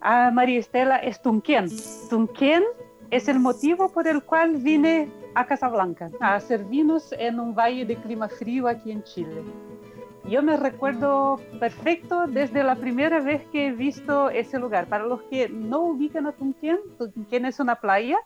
Ah, 0.00 0.30
María 0.32 0.60
Estela, 0.60 0.96
es 0.96 1.20
Tunquén. 1.20 1.68
Tunquén 2.08 2.62
es 3.10 3.28
el 3.28 3.38
motivo 3.38 3.90
por 3.90 4.08
el 4.08 4.22
cual 4.22 4.56
vine 4.56 5.23
a 5.34 5.46
Casablanca 5.46 6.10
a 6.20 6.34
hacer 6.34 6.64
vinos 6.64 7.12
en 7.12 7.40
un 7.40 7.54
valle 7.54 7.84
de 7.84 7.96
clima 7.96 8.28
frío 8.28 8.68
aquí 8.68 8.90
en 8.90 9.02
Chile. 9.02 9.42
Yo 10.24 10.42
me 10.42 10.56
recuerdo 10.56 11.38
perfecto 11.60 12.26
desde 12.26 12.64
la 12.64 12.76
primera 12.76 13.20
vez 13.20 13.46
que 13.52 13.66
he 13.66 13.72
visto 13.72 14.30
ese 14.30 14.58
lugar. 14.58 14.86
Para 14.86 15.04
los 15.04 15.22
que 15.24 15.48
no 15.50 15.80
ubican 15.80 16.26
a 16.26 16.32
Tunquén, 16.32 16.78
Tunquén 16.98 17.44
es 17.44 17.60
una 17.60 17.76
playa 17.76 18.18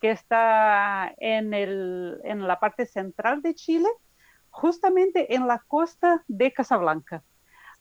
que 0.00 0.10
está 0.10 1.12
en, 1.16 1.54
el, 1.54 2.20
en 2.24 2.46
la 2.46 2.60
parte 2.60 2.84
central 2.86 3.40
de 3.40 3.54
Chile, 3.54 3.88
justamente 4.50 5.34
en 5.34 5.46
la 5.46 5.58
costa 5.66 6.22
de 6.28 6.52
Casablanca. 6.52 7.22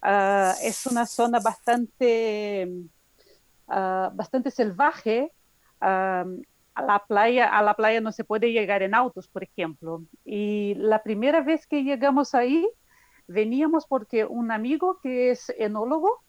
Ah, 0.02 0.54
es 0.64 0.86
una 0.86 1.06
zona 1.06 1.40
bastante, 1.40 2.70
uh, 3.68 4.10
bastante 4.14 4.50
salvaje, 4.50 5.34
a 6.78 6.84
la 6.84 7.00
playa, 7.00 7.50
a 7.50 7.64
la 7.64 7.74
playa 7.74 8.02
no 8.02 8.12
se 8.12 8.24
puede 8.24 8.52
llegar 8.52 8.84
en 8.84 8.94
autos, 8.94 9.28
por 9.28 9.44
ejemplo. 9.44 10.04
Y 10.24 10.76
la 10.76 11.02
primera 11.02 11.42
vez 11.42 11.66
que 11.66 11.84
llegamos 11.84 12.36
ahí, 12.36 12.70
veníamos 13.28 13.88
porque 13.88 14.26
un 14.26 14.52
amigo 14.52 15.00
que 15.02 15.32
es 15.32 15.52
enólogo 15.58 16.24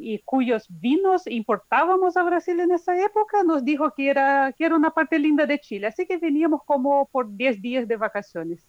y 0.00 0.18
cuyos 0.26 0.66
vinos 0.68 1.26
importábamos 1.26 2.18
a 2.18 2.22
Brasil 2.22 2.60
en 2.60 2.72
esa 2.72 2.98
época, 3.02 3.42
nos 3.44 3.64
dijo 3.64 3.92
que 3.94 4.10
era, 4.10 4.52
que 4.52 4.66
era 4.66 4.76
una 4.76 4.90
parte 4.90 5.18
linda 5.18 5.46
de 5.46 5.58
Chile. 5.58 5.86
Así 5.86 6.06
que 6.06 6.18
veníamos 6.18 6.60
como 6.66 7.06
por 7.06 7.34
10 7.34 7.62
días 7.62 7.88
de 7.88 7.96
vacaciones. 7.96 8.66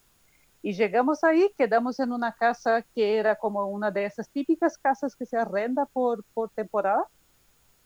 Y 0.61 0.71
llegamos 0.71 1.25
ahí, 1.25 1.51
quedamos 1.57 1.99
en 1.99 2.13
una 2.13 2.31
casa 2.31 2.81
que 2.95 3.17
era 3.17 3.35
como 3.35 3.67
una 3.67 3.91
de 3.91 4.05
esas 4.05 4.29
típicas 4.29 4.77
casas 4.77 5.17
que 5.17 5.25
se 5.25 5.35
arrenda 5.35 5.85
por, 5.85 6.23
por 6.33 6.49
temporada 6.51 7.05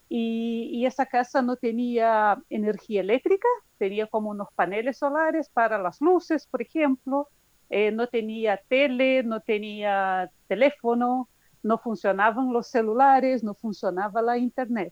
y, 0.09 0.85
esa 0.87 1.05
casa 1.05 1.43
no 1.43 1.55
tenía 1.55 2.41
energía 2.49 3.01
eléctrica, 3.01 3.47
tenía 3.77 4.07
como 4.07 4.31
unos 4.31 4.47
paneles 4.55 4.97
solares 4.97 5.49
para 5.49 5.77
las 5.77 6.01
luces, 6.01 6.47
por 6.47 6.63
ejemplo, 6.63 7.27
eh, 7.69 7.91
no 7.91 8.07
tenía 8.07 8.59
tele, 8.67 9.21
no 9.21 9.41
tenía 9.41 10.31
teléfono, 10.47 11.29
no 11.61 11.77
funcionaban 11.77 12.51
los 12.51 12.67
celulares, 12.67 13.43
no 13.43 13.53
funcionaba 13.53 14.23
la 14.23 14.37
internet. 14.39 14.91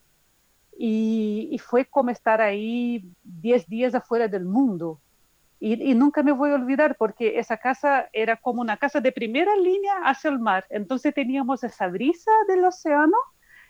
Y, 0.77 1.59
fue 1.65 1.85
como 1.85 2.11
estar 2.11 2.39
ahí 2.39 3.03
10 3.23 3.67
días 3.67 3.95
afuera 3.95 4.27
del 4.27 4.45
mundo. 4.45 5.01
Y, 5.59 5.91
y, 5.91 5.95
nunca 5.95 6.21
me 6.21 6.31
voy 6.31 6.51
a 6.51 6.55
olvidar 6.55 6.95
porque 6.97 7.39
esa 7.39 7.57
casa 7.57 8.07
era 8.13 8.37
como 8.37 8.61
una 8.61 8.77
casa 8.77 9.01
de 9.01 9.11
primera 9.11 9.55
línea 9.55 9.95
hacia 10.03 10.29
el 10.29 10.37
mar. 10.37 10.65
Entonces 10.69 11.15
teníamos 11.15 11.63
esa 11.63 11.87
brisa 11.87 12.31
del 12.47 12.63
océano, 12.65 13.17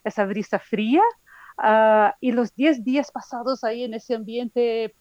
esa 0.04 0.26
brisa 0.26 0.60
fría, 0.60 1.02
Ah, 1.58 2.16
y 2.22 2.32
los 2.32 2.54
10 2.56 2.84
días 2.84 3.12
pasados 3.12 3.64
ahí 3.64 3.84
en 3.84 3.94
ese 3.94 4.16
ambiente, 4.16 4.96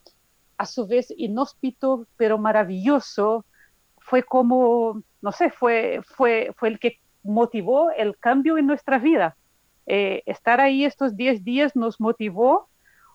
a 0.57 0.64
su 0.64 0.87
vez 0.87 1.12
inhóspito, 1.16 2.07
pero 2.16 2.38
maravilloso, 2.38 3.45
fue 3.99 4.23
como, 4.23 5.03
no 5.21 5.33
sé, 5.33 5.51
fue, 5.51 6.01
fue, 6.05 6.53
fue 6.57 6.69
el 6.69 6.79
que 6.79 7.01
motivó 7.23 7.90
el 7.90 8.16
cambio 8.19 8.57
en 8.57 8.66
nuestra 8.66 8.99
vida. 8.99 9.37
Eh, 9.87 10.23
estar 10.27 10.61
ahí 10.61 10.85
estos 10.85 11.16
10 11.16 11.45
días 11.45 11.77
nos 11.77 12.01
motivó 12.01 12.69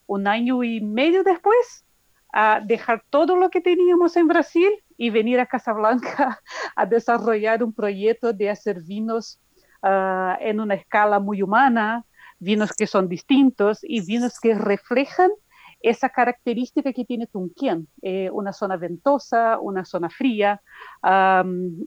un 0.05 0.27
año 0.27 0.63
y 0.63 0.81
medio 0.81 1.23
después 1.23 1.85
a 2.33 2.61
dejar 2.63 3.03
todo 3.09 3.35
lo 3.35 3.49
que 3.49 3.61
teníamos 3.61 4.15
en 4.15 4.27
Brasil 4.27 4.69
y 4.97 5.09
venir 5.09 5.39
a 5.39 5.45
Casablanca 5.45 6.39
a 6.75 6.85
desarrollar 6.85 7.63
un 7.63 7.73
proyecto 7.73 8.33
de 8.33 8.49
hacer 8.49 8.81
vinos 8.81 9.39
ah, 9.81 10.37
en 10.39 10.59
una 10.59 10.75
escala 10.75 11.19
muy 11.19 11.41
humana, 11.41 12.05
vinos 12.41 12.73
que 12.73 12.87
son 12.87 13.07
distintos 13.07 13.79
y 13.83 14.01
vinos 14.01 14.39
que 14.39 14.55
reflejan 14.55 15.31
esa 15.79 16.09
característica 16.09 16.91
que 16.91 17.05
tiene 17.05 17.27
Tunquén, 17.27 17.87
eh, 18.01 18.29
una 18.31 18.53
zona 18.53 18.77
ventosa, 18.77 19.57
una 19.59 19.85
zona 19.85 20.09
fría, 20.09 20.61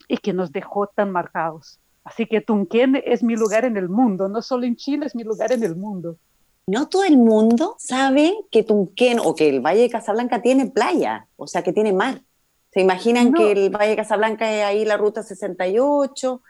y 0.08 0.16
que 0.18 0.32
nos 0.32 0.50
dejó 0.50 0.86
tan 0.88 1.12
marcados. 1.12 1.78
Así 2.02 2.26
que 2.26 2.40
Tunquén 2.40 3.00
es 3.04 3.22
mi 3.22 3.36
lugar 3.36 3.64
en 3.64 3.76
el 3.76 3.88
mundo, 3.88 4.28
no 4.28 4.42
solo 4.42 4.64
en 4.64 4.76
Chile, 4.76 5.06
es 5.06 5.14
mi 5.14 5.22
lugar 5.22 5.52
en 5.52 5.62
el 5.62 5.76
mundo. 5.76 6.18
No 6.66 6.88
todo 6.88 7.04
el 7.04 7.18
mundo 7.18 7.76
sabe 7.78 8.34
que 8.50 8.62
Tunquén 8.62 9.18
o 9.22 9.34
que 9.34 9.48
el 9.48 9.60
Valle 9.60 9.82
de 9.82 9.90
Casablanca 9.90 10.42
tiene 10.42 10.66
playa, 10.66 11.28
o 11.36 11.46
sea, 11.46 11.62
que 11.62 11.72
tiene 11.72 11.92
mar. 11.92 12.22
¿Se 12.72 12.80
imaginan 12.80 13.32
que 13.32 13.52
el 13.52 13.70
Valle 13.70 13.90
de 13.90 13.96
Casablanca 13.96 14.50
es 14.52 14.64
ahí 14.64 14.84
la 14.84 14.96
ruta 14.96 15.22
68 15.22 16.42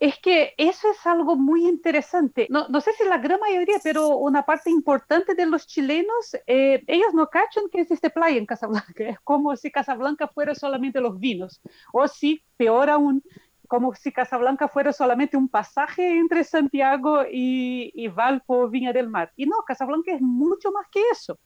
es 0.00 0.18
que 0.18 0.54
eso 0.56 0.90
es 0.90 1.06
algo 1.06 1.36
muy 1.36 1.66
interesante. 1.66 2.46
No, 2.50 2.68
no, 2.68 2.80
sé 2.80 2.92
si 2.92 3.04
la 3.04 3.18
gran 3.18 3.40
mayoría, 3.40 3.78
pero 3.82 4.16
una 4.16 4.44
parte 4.44 4.70
importante 4.70 5.34
de 5.34 5.46
los 5.46 5.66
chilenos, 5.66 6.36
eh, 6.46 6.82
ellos 6.86 7.14
no 7.14 7.28
cachan 7.28 7.64
que 7.70 7.82
existe 7.82 8.10
playa 8.10 8.38
en 8.38 8.46
Casablanca. 8.46 8.86
Es 9.16 9.20
como 9.20 9.56
si 9.56 9.70
Casablanca 9.70 10.28
fuera 10.28 10.54
solamente 10.54 11.00
los 11.00 11.18
vinos. 11.18 11.60
O 11.92 12.06
si, 12.08 12.42
peor 12.56 12.90
aún, 12.90 13.22
como 13.68 13.94
si 13.94 14.12
Casablanca 14.12 14.68
fuera 14.68 14.92
solamente 14.92 15.36
un 15.36 15.48
pasaje 15.48 16.18
entre 16.18 16.44
Santiago 16.44 17.24
y, 17.30 17.90
y 17.94 18.08
Valpo, 18.08 18.68
Viña 18.68 18.92
del 18.92 19.08
Mar. 19.08 19.32
Y 19.36 19.46
no, 19.46 19.56
Casablanca 19.66 20.12
es 20.12 20.20
mucho 20.20 20.72
más 20.72 20.86
que 20.90 21.02
eso. 21.10 21.38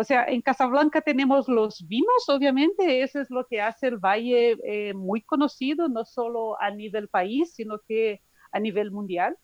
O 0.00 0.04
sea, 0.04 0.26
en 0.26 0.42
Casablanca 0.42 1.00
tenemos 1.00 1.48
los 1.48 1.84
vinos, 1.88 2.28
obviamente, 2.28 3.02
eso 3.02 3.20
es 3.20 3.30
lo 3.30 3.44
que 3.48 3.60
hace 3.60 3.88
el 3.88 3.96
valle 3.98 4.56
eh, 4.62 4.94
muy 4.94 5.22
conocido, 5.22 5.88
no 5.88 6.04
solo 6.04 6.56
a 6.60 6.70
nivel 6.70 7.08
país, 7.08 7.52
sino 7.52 7.80
que 7.80 8.22
a 8.52 8.60
nivel 8.60 8.92
mundial. 8.92 9.36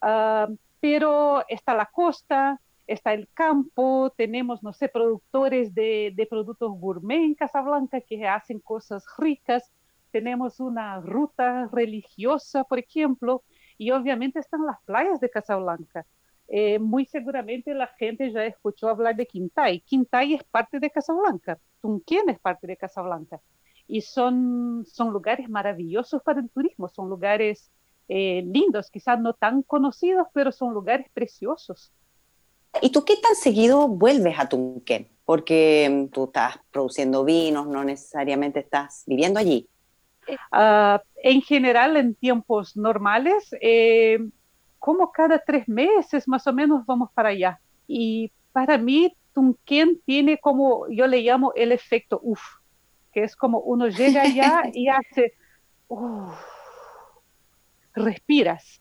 Ah, 0.00 0.48
pero 0.80 1.44
está 1.46 1.74
la 1.74 1.86
costa, 1.86 2.60
está 2.88 3.14
el 3.14 3.28
campo, 3.34 4.12
tenemos, 4.16 4.64
no 4.64 4.72
sé, 4.72 4.88
productores 4.88 5.76
de, 5.76 6.12
de, 6.16 6.26
productos 6.26 6.72
gourmet 6.72 7.22
en 7.22 7.36
Casablanca 7.36 8.00
que 8.00 8.26
hacen 8.26 8.58
cosas 8.58 9.04
ricas, 9.16 9.72
tenemos 10.10 10.58
una 10.58 11.00
ruta 11.00 11.68
religiosa, 11.72 12.64
por 12.64 12.80
ejemplo, 12.80 13.44
y 13.78 13.92
obviamente 13.92 14.40
están 14.40 14.66
las 14.66 14.80
playas 14.84 15.20
de 15.20 15.30
Casablanca. 15.30 16.04
Eh, 16.52 16.80
muy 16.80 17.06
seguramente 17.06 17.72
la 17.74 17.86
gente 17.86 18.32
ya 18.32 18.44
escuchó 18.44 18.88
hablar 18.88 19.14
de 19.14 19.24
Quintay. 19.24 19.80
Quintay 19.82 20.34
es 20.34 20.42
parte 20.42 20.80
de 20.80 20.90
Casablanca, 20.90 21.58
Tunquén 21.80 22.28
es 22.28 22.40
parte 22.40 22.66
de 22.66 22.76
Casablanca. 22.76 23.40
Y 23.86 24.00
son, 24.00 24.84
son 24.84 25.12
lugares 25.12 25.48
maravillosos 25.48 26.20
para 26.22 26.40
el 26.40 26.50
turismo, 26.50 26.88
son 26.88 27.08
lugares 27.08 27.70
eh, 28.08 28.42
lindos, 28.44 28.90
quizás 28.90 29.20
no 29.20 29.32
tan 29.32 29.62
conocidos, 29.62 30.26
pero 30.34 30.50
son 30.50 30.74
lugares 30.74 31.06
preciosos. 31.14 31.92
¿Y 32.82 32.90
tú 32.90 33.04
qué 33.04 33.14
tan 33.16 33.36
seguido 33.36 33.86
vuelves 33.86 34.36
a 34.36 34.48
Tunquén? 34.48 35.08
Porque 35.24 35.88
mm, 35.88 36.08
tú 36.08 36.24
estás 36.24 36.58
produciendo 36.72 37.24
vinos, 37.24 37.68
no 37.68 37.84
necesariamente 37.84 38.58
estás 38.58 39.04
viviendo 39.06 39.38
allí. 39.38 39.68
Uh, 40.52 40.98
en 41.22 41.42
general, 41.42 41.96
en 41.96 42.16
tiempos 42.16 42.76
normales, 42.76 43.54
eh, 43.60 44.18
como 44.80 45.12
cada 45.12 45.38
tres 45.38 45.68
meses 45.68 46.26
más 46.26 46.46
o 46.48 46.52
menos 46.52 46.84
vamos 46.86 47.10
para 47.12 47.28
allá. 47.28 47.60
Y 47.86 48.32
para 48.50 48.78
mí, 48.78 49.14
Tunquén 49.32 50.00
tiene 50.04 50.38
como, 50.38 50.88
yo 50.88 51.06
le 51.06 51.20
llamo 51.20 51.52
el 51.54 51.70
efecto 51.70 52.18
uff, 52.22 52.40
que 53.12 53.22
es 53.22 53.36
como 53.36 53.60
uno 53.60 53.86
llega 53.86 54.22
allá 54.22 54.62
y 54.74 54.88
hace, 54.88 55.34
uff, 55.86 56.34
respiras. 57.94 58.80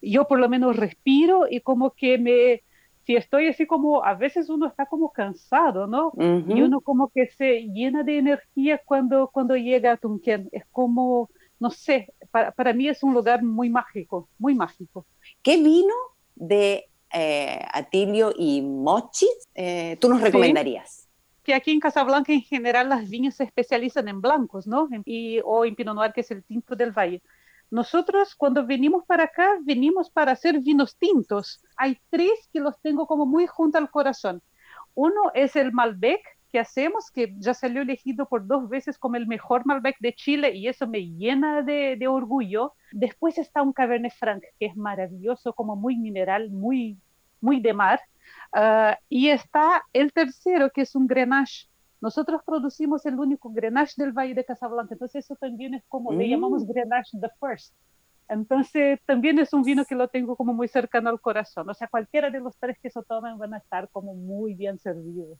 Yo 0.00 0.26
por 0.26 0.38
lo 0.38 0.48
menos 0.48 0.76
respiro 0.76 1.46
y 1.50 1.60
como 1.60 1.90
que 1.90 2.16
me, 2.16 2.62
si 3.04 3.16
estoy 3.16 3.48
así 3.48 3.66
como, 3.66 4.04
a 4.04 4.14
veces 4.14 4.48
uno 4.48 4.66
está 4.66 4.86
como 4.86 5.12
cansado, 5.12 5.86
¿no? 5.86 6.12
Y 6.16 6.62
uno 6.62 6.80
como 6.80 7.08
que 7.08 7.26
se 7.26 7.64
llena 7.64 8.02
de 8.02 8.18
energía 8.18 8.80
cuando, 8.84 9.28
cuando 9.28 9.56
llega 9.56 9.92
a 9.92 9.96
Tunquén. 9.96 10.48
Es 10.52 10.64
como, 10.70 11.28
no 11.58 11.70
sé, 11.70 12.14
para, 12.30 12.52
para 12.52 12.72
mí 12.72 12.88
es 12.88 13.02
un 13.02 13.12
lugar 13.12 13.42
muy 13.42 13.68
mágico, 13.68 14.28
muy 14.38 14.54
mágico. 14.54 15.06
¿Qué 15.42 15.56
vino 15.56 15.94
de 16.34 16.88
eh, 17.12 17.64
Atilio 17.72 18.32
y 18.36 18.62
Mochi 18.62 19.28
eh, 19.54 19.96
tú 20.00 20.08
nos 20.08 20.20
recomendarías? 20.20 21.08
Que 21.42 21.54
aquí 21.54 21.70
en 21.70 21.80
Casablanca 21.80 22.32
en 22.32 22.42
general 22.42 22.88
las 22.88 23.08
viñas 23.08 23.36
se 23.36 23.44
especializan 23.44 24.08
en 24.08 24.20
blancos, 24.20 24.66
¿no? 24.66 24.88
Y, 25.06 25.40
o 25.44 25.64
en 25.64 25.74
Pinot 25.74 25.94
Noir, 25.94 26.12
que 26.12 26.20
es 26.20 26.30
el 26.30 26.44
tinto 26.44 26.76
del 26.76 26.92
valle. 26.92 27.22
Nosotros 27.70 28.34
cuando 28.34 28.66
venimos 28.66 29.04
para 29.06 29.24
acá, 29.24 29.58
venimos 29.62 30.10
para 30.10 30.32
hacer 30.32 30.58
vinos 30.58 30.96
tintos. 30.96 31.62
Hay 31.76 31.98
tres 32.10 32.48
que 32.52 32.60
los 32.60 32.78
tengo 32.80 33.06
como 33.06 33.26
muy 33.26 33.46
junto 33.46 33.78
al 33.78 33.90
corazón. 33.90 34.42
Uno 34.94 35.30
es 35.34 35.56
el 35.56 35.72
Malbec, 35.72 36.20
que 36.50 36.58
hacemos, 36.58 37.10
que 37.10 37.34
ya 37.38 37.54
salió 37.54 37.82
elegido 37.82 38.28
por 38.28 38.46
dos 38.46 38.68
veces 38.68 38.98
como 38.98 39.16
el 39.16 39.26
mejor 39.26 39.64
Malbec 39.66 39.96
de 40.00 40.14
Chile 40.14 40.54
y 40.54 40.68
eso 40.68 40.86
me 40.86 41.00
llena 41.06 41.62
de, 41.62 41.96
de 41.96 42.08
orgullo. 42.08 42.74
Después 42.92 43.38
está 43.38 43.62
un 43.62 43.72
Cabernet 43.72 44.12
Franc, 44.12 44.42
que 44.58 44.66
es 44.66 44.76
maravilloso, 44.76 45.52
como 45.52 45.76
muy 45.76 45.96
mineral, 45.96 46.50
muy, 46.50 46.98
muy 47.40 47.60
de 47.60 47.72
mar. 47.72 48.00
Uh, 48.54 48.94
y 49.08 49.28
está 49.28 49.82
el 49.92 50.12
tercero, 50.12 50.70
que 50.70 50.82
es 50.82 50.94
un 50.94 51.06
Grenache. 51.06 51.68
Nosotros 52.00 52.42
producimos 52.44 53.04
el 53.06 53.18
único 53.18 53.50
Grenache 53.50 53.94
del 53.96 54.12
Valle 54.12 54.34
de 54.34 54.44
Casablanca, 54.44 54.94
entonces 54.94 55.24
eso 55.24 55.36
también 55.36 55.74
es 55.74 55.84
como, 55.86 56.10
mm. 56.10 56.18
le 56.18 56.28
llamamos 56.28 56.66
Grenache 56.66 57.18
the 57.20 57.28
First. 57.38 57.74
Entonces 58.28 59.00
también 59.06 59.38
es 59.40 59.52
un 59.52 59.62
vino 59.62 59.84
que 59.84 59.96
lo 59.96 60.06
tengo 60.06 60.36
como 60.36 60.54
muy 60.54 60.68
cercano 60.68 61.10
al 61.10 61.20
corazón. 61.20 61.68
O 61.68 61.74
sea, 61.74 61.88
cualquiera 61.88 62.30
de 62.30 62.38
los 62.38 62.56
tres 62.56 62.78
que 62.80 62.88
se 62.88 63.02
tomen 63.02 63.36
van 63.38 63.54
a 63.54 63.58
estar 63.58 63.88
como 63.88 64.14
muy 64.14 64.54
bien 64.54 64.78
servidos. 64.78 65.38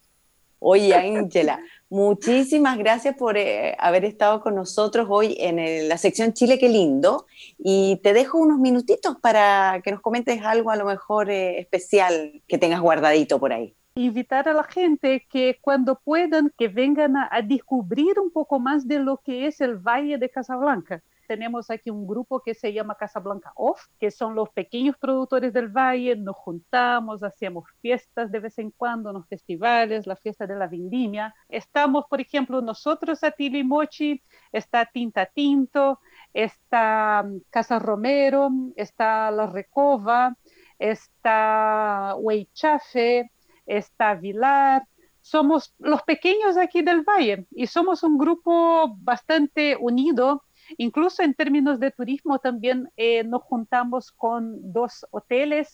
Oye, 0.62 0.94
Ángela, 0.94 1.58
muchísimas 1.88 2.76
gracias 2.76 3.16
por 3.16 3.38
eh, 3.38 3.74
haber 3.78 4.04
estado 4.04 4.42
con 4.42 4.54
nosotros 4.54 5.06
hoy 5.08 5.34
en 5.40 5.88
la 5.88 5.96
sección 5.96 6.34
Chile, 6.34 6.58
qué 6.58 6.68
lindo. 6.68 7.26
Y 7.58 7.96
te 8.02 8.12
dejo 8.12 8.36
unos 8.36 8.58
minutitos 8.58 9.16
para 9.16 9.80
que 9.82 9.90
nos 9.90 10.02
comentes 10.02 10.42
algo 10.44 10.70
a 10.70 10.76
lo 10.76 10.84
mejor 10.84 11.30
eh, 11.30 11.58
especial 11.60 12.42
que 12.46 12.58
tengas 12.58 12.80
guardadito 12.80 13.40
por 13.40 13.54
ahí. 13.54 13.74
Invitar 13.94 14.50
a 14.50 14.52
la 14.52 14.64
gente 14.64 15.26
que 15.30 15.58
cuando 15.62 15.98
puedan, 15.98 16.52
que 16.58 16.68
vengan 16.68 17.16
a 17.16 17.40
descubrir 17.42 18.20
un 18.20 18.30
poco 18.30 18.60
más 18.60 18.86
de 18.86 18.98
lo 18.98 19.16
que 19.16 19.46
es 19.46 19.62
el 19.62 19.76
Valle 19.76 20.18
de 20.18 20.28
Casablanca 20.28 21.02
tenemos 21.30 21.70
aquí 21.70 21.90
un 21.90 22.08
grupo 22.08 22.40
que 22.40 22.54
se 22.54 22.72
llama 22.72 22.96
Casablanca 22.96 23.52
Off, 23.54 23.86
que 24.00 24.10
son 24.10 24.34
los 24.34 24.48
pequeños 24.48 24.96
productores 24.98 25.52
del 25.52 25.68
valle, 25.68 26.16
nos 26.16 26.34
juntamos, 26.34 27.22
hacemos 27.22 27.66
fiestas 27.80 28.32
de 28.32 28.40
vez 28.40 28.58
en 28.58 28.72
cuando, 28.72 29.12
los 29.12 29.28
festivales, 29.28 30.08
la 30.08 30.16
fiesta 30.16 30.44
de 30.48 30.56
la 30.56 30.66
vendimia. 30.66 31.32
Estamos, 31.48 32.06
por 32.10 32.20
ejemplo, 32.20 32.60
nosotros 32.60 33.22
a 33.22 33.32
Mochi, 33.64 34.20
está 34.50 34.86
Tinta 34.86 35.24
Tinto, 35.24 36.00
está 36.34 37.22
mm, 37.24 37.42
Casa 37.48 37.78
Romero, 37.78 38.50
está 38.74 39.30
La 39.30 39.46
Recova, 39.46 40.36
está 40.80 42.16
Huaychafe, 42.18 43.30
está 43.66 44.16
Vilar, 44.16 44.82
somos 45.20 45.74
los 45.78 46.02
pequeños 46.02 46.56
aquí 46.56 46.82
del 46.82 47.02
valle 47.02 47.46
y 47.52 47.68
somos 47.68 48.02
un 48.02 48.18
grupo 48.18 48.96
bastante 48.98 49.76
unido 49.78 50.42
Incluso 50.78 51.22
en 51.22 51.34
términos 51.34 51.80
de 51.80 51.90
turismo 51.90 52.38
también 52.38 52.90
eh, 52.96 53.24
nos 53.24 53.42
juntamos 53.42 54.12
con 54.12 54.72
dos 54.72 55.06
hoteles, 55.10 55.72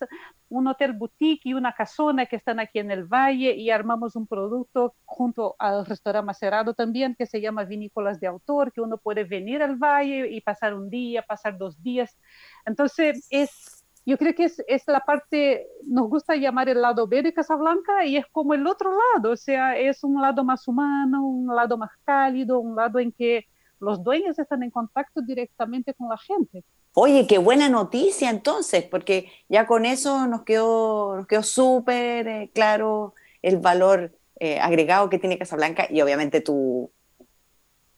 un 0.48 0.68
hotel 0.68 0.92
boutique 0.92 1.42
y 1.44 1.54
una 1.54 1.72
casona 1.72 2.26
que 2.26 2.36
están 2.36 2.60
aquí 2.60 2.78
en 2.78 2.90
el 2.90 3.04
valle 3.04 3.54
y 3.54 3.70
armamos 3.70 4.16
un 4.16 4.26
producto 4.26 4.94
junto 5.04 5.56
al 5.58 5.84
restaurante 5.84 6.26
Macerado 6.26 6.74
también 6.74 7.14
que 7.14 7.26
se 7.26 7.40
llama 7.40 7.64
Vinícolas 7.64 8.20
de 8.20 8.26
Autor, 8.26 8.72
que 8.72 8.80
uno 8.80 8.96
puede 8.96 9.24
venir 9.24 9.62
al 9.62 9.76
valle 9.76 10.30
y 10.30 10.40
pasar 10.40 10.74
un 10.74 10.88
día, 10.88 11.22
pasar 11.22 11.58
dos 11.58 11.82
días. 11.82 12.16
Entonces 12.64 13.26
es 13.30 13.84
yo 14.06 14.16
creo 14.16 14.34
que 14.34 14.44
es, 14.44 14.84
la 14.86 15.00
parte, 15.00 15.66
nos 15.84 16.08
gusta 16.08 16.36
llamar 16.36 16.68
el 16.68 16.80
lado 16.80 17.08
B 17.08 17.22
de 17.22 17.34
Casablanca 17.34 18.04
y 18.04 18.16
es 18.16 18.24
como 18.30 18.54
el 18.54 18.64
otro 18.64 18.92
lado, 18.92 19.32
o 19.32 19.36
sea, 19.36 19.76
es 19.76 20.04
un 20.04 20.22
lado 20.22 20.44
más 20.44 20.68
humano, 20.68 21.26
un 21.26 21.52
lado 21.52 21.76
más 21.76 21.90
cálido, 22.04 22.60
un 22.60 22.76
lado 22.76 23.00
en 23.00 23.10
que 23.10 23.46
los 23.80 24.02
dueños 24.02 24.38
están 24.38 24.62
en 24.62 24.70
contacto 24.70 25.20
directamente 25.22 25.94
con 25.94 26.08
la 26.08 26.18
gente. 26.18 26.64
Oye, 26.94 27.26
qué 27.26 27.38
buena 27.38 27.68
noticia 27.68 28.30
entonces, 28.30 28.84
porque 28.84 29.30
ya 29.48 29.66
con 29.66 29.84
eso 29.84 30.26
nos 30.26 30.42
quedó, 30.42 31.16
nos 31.16 31.26
quedó 31.26 31.42
súper 31.42 32.26
eh, 32.26 32.50
claro 32.54 33.14
el 33.42 33.58
valor 33.58 34.12
eh, 34.40 34.58
agregado 34.60 35.10
que 35.10 35.18
tiene 35.18 35.38
Casablanca 35.38 35.86
y 35.90 36.00
obviamente 36.00 36.40
tu, 36.40 36.90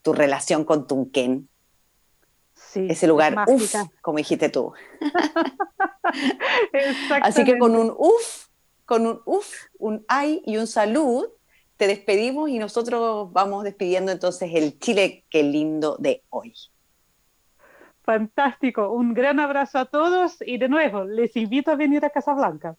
tu 0.01 0.13
relación 0.13 0.65
con 0.65 0.87
Tunquén. 0.87 1.47
Sí, 2.53 2.87
Ese 2.89 3.07
lugar, 3.07 3.45
uff, 3.47 3.73
como 4.01 4.17
dijiste 4.17 4.49
tú. 4.49 4.73
Así 7.21 7.43
que 7.43 7.57
con 7.57 7.75
un 7.75 7.93
uff, 7.97 8.47
con 8.85 9.07
un 9.07 9.21
uff, 9.25 9.65
un 9.77 10.05
ay 10.07 10.41
y 10.45 10.57
un 10.57 10.67
salud, 10.67 11.29
te 11.79 11.87
despedimos 11.87 12.49
y 12.49 12.59
nosotros 12.59 13.31
vamos 13.31 13.63
despidiendo 13.63 14.11
entonces 14.11 14.51
el 14.53 14.77
Chile, 14.79 15.23
qué 15.29 15.43
lindo 15.43 15.95
de 15.97 16.23
hoy. 16.29 16.53
Fantástico, 18.03 18.91
un 18.91 19.13
gran 19.13 19.39
abrazo 19.39 19.79
a 19.79 19.85
todos 19.85 20.43
y 20.45 20.57
de 20.57 20.67
nuevo 20.67 21.05
les 21.05 21.37
invito 21.37 21.71
a 21.71 21.75
venir 21.75 22.03
a 22.03 22.09
Casablanca. 22.09 22.75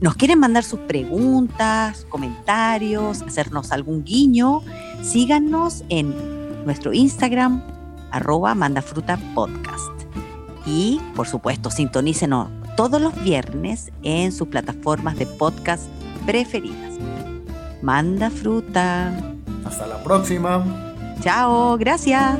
¿Nos 0.00 0.16
quieren 0.16 0.40
mandar 0.40 0.64
sus 0.64 0.80
preguntas, 0.80 2.04
comentarios, 2.06 3.22
hacernos 3.22 3.70
algún 3.70 4.02
guiño? 4.02 4.62
Síganos 5.02 5.84
en 5.88 6.64
nuestro 6.64 6.92
Instagram, 6.92 7.62
arroba 8.10 8.56
mandafrutapodcast. 8.56 9.95
Y, 10.66 11.00
por 11.14 11.28
supuesto, 11.28 11.70
sintonícenos 11.70 12.48
todos 12.76 13.00
los 13.00 13.14
viernes 13.22 13.92
en 14.02 14.32
sus 14.32 14.48
plataformas 14.48 15.16
de 15.16 15.26
podcast 15.26 15.84
preferidas. 16.26 16.94
Manda 17.82 18.30
fruta. 18.30 19.12
Hasta 19.64 19.86
la 19.86 20.02
próxima. 20.02 20.64
Chao, 21.20 21.78
gracias. 21.78 22.38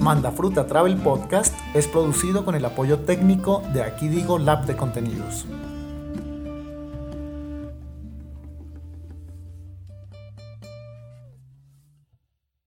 Manda 0.00 0.30
Fruta 0.32 0.66
Travel 0.66 0.96
Podcast 0.98 1.54
es 1.72 1.88
producido 1.88 2.44
con 2.44 2.54
el 2.54 2.64
apoyo 2.66 2.98
técnico 3.00 3.62
de 3.72 3.82
Aquí 3.82 4.08
Digo 4.08 4.38
Lab 4.38 4.66
de 4.66 4.76
Contenidos. 4.76 5.46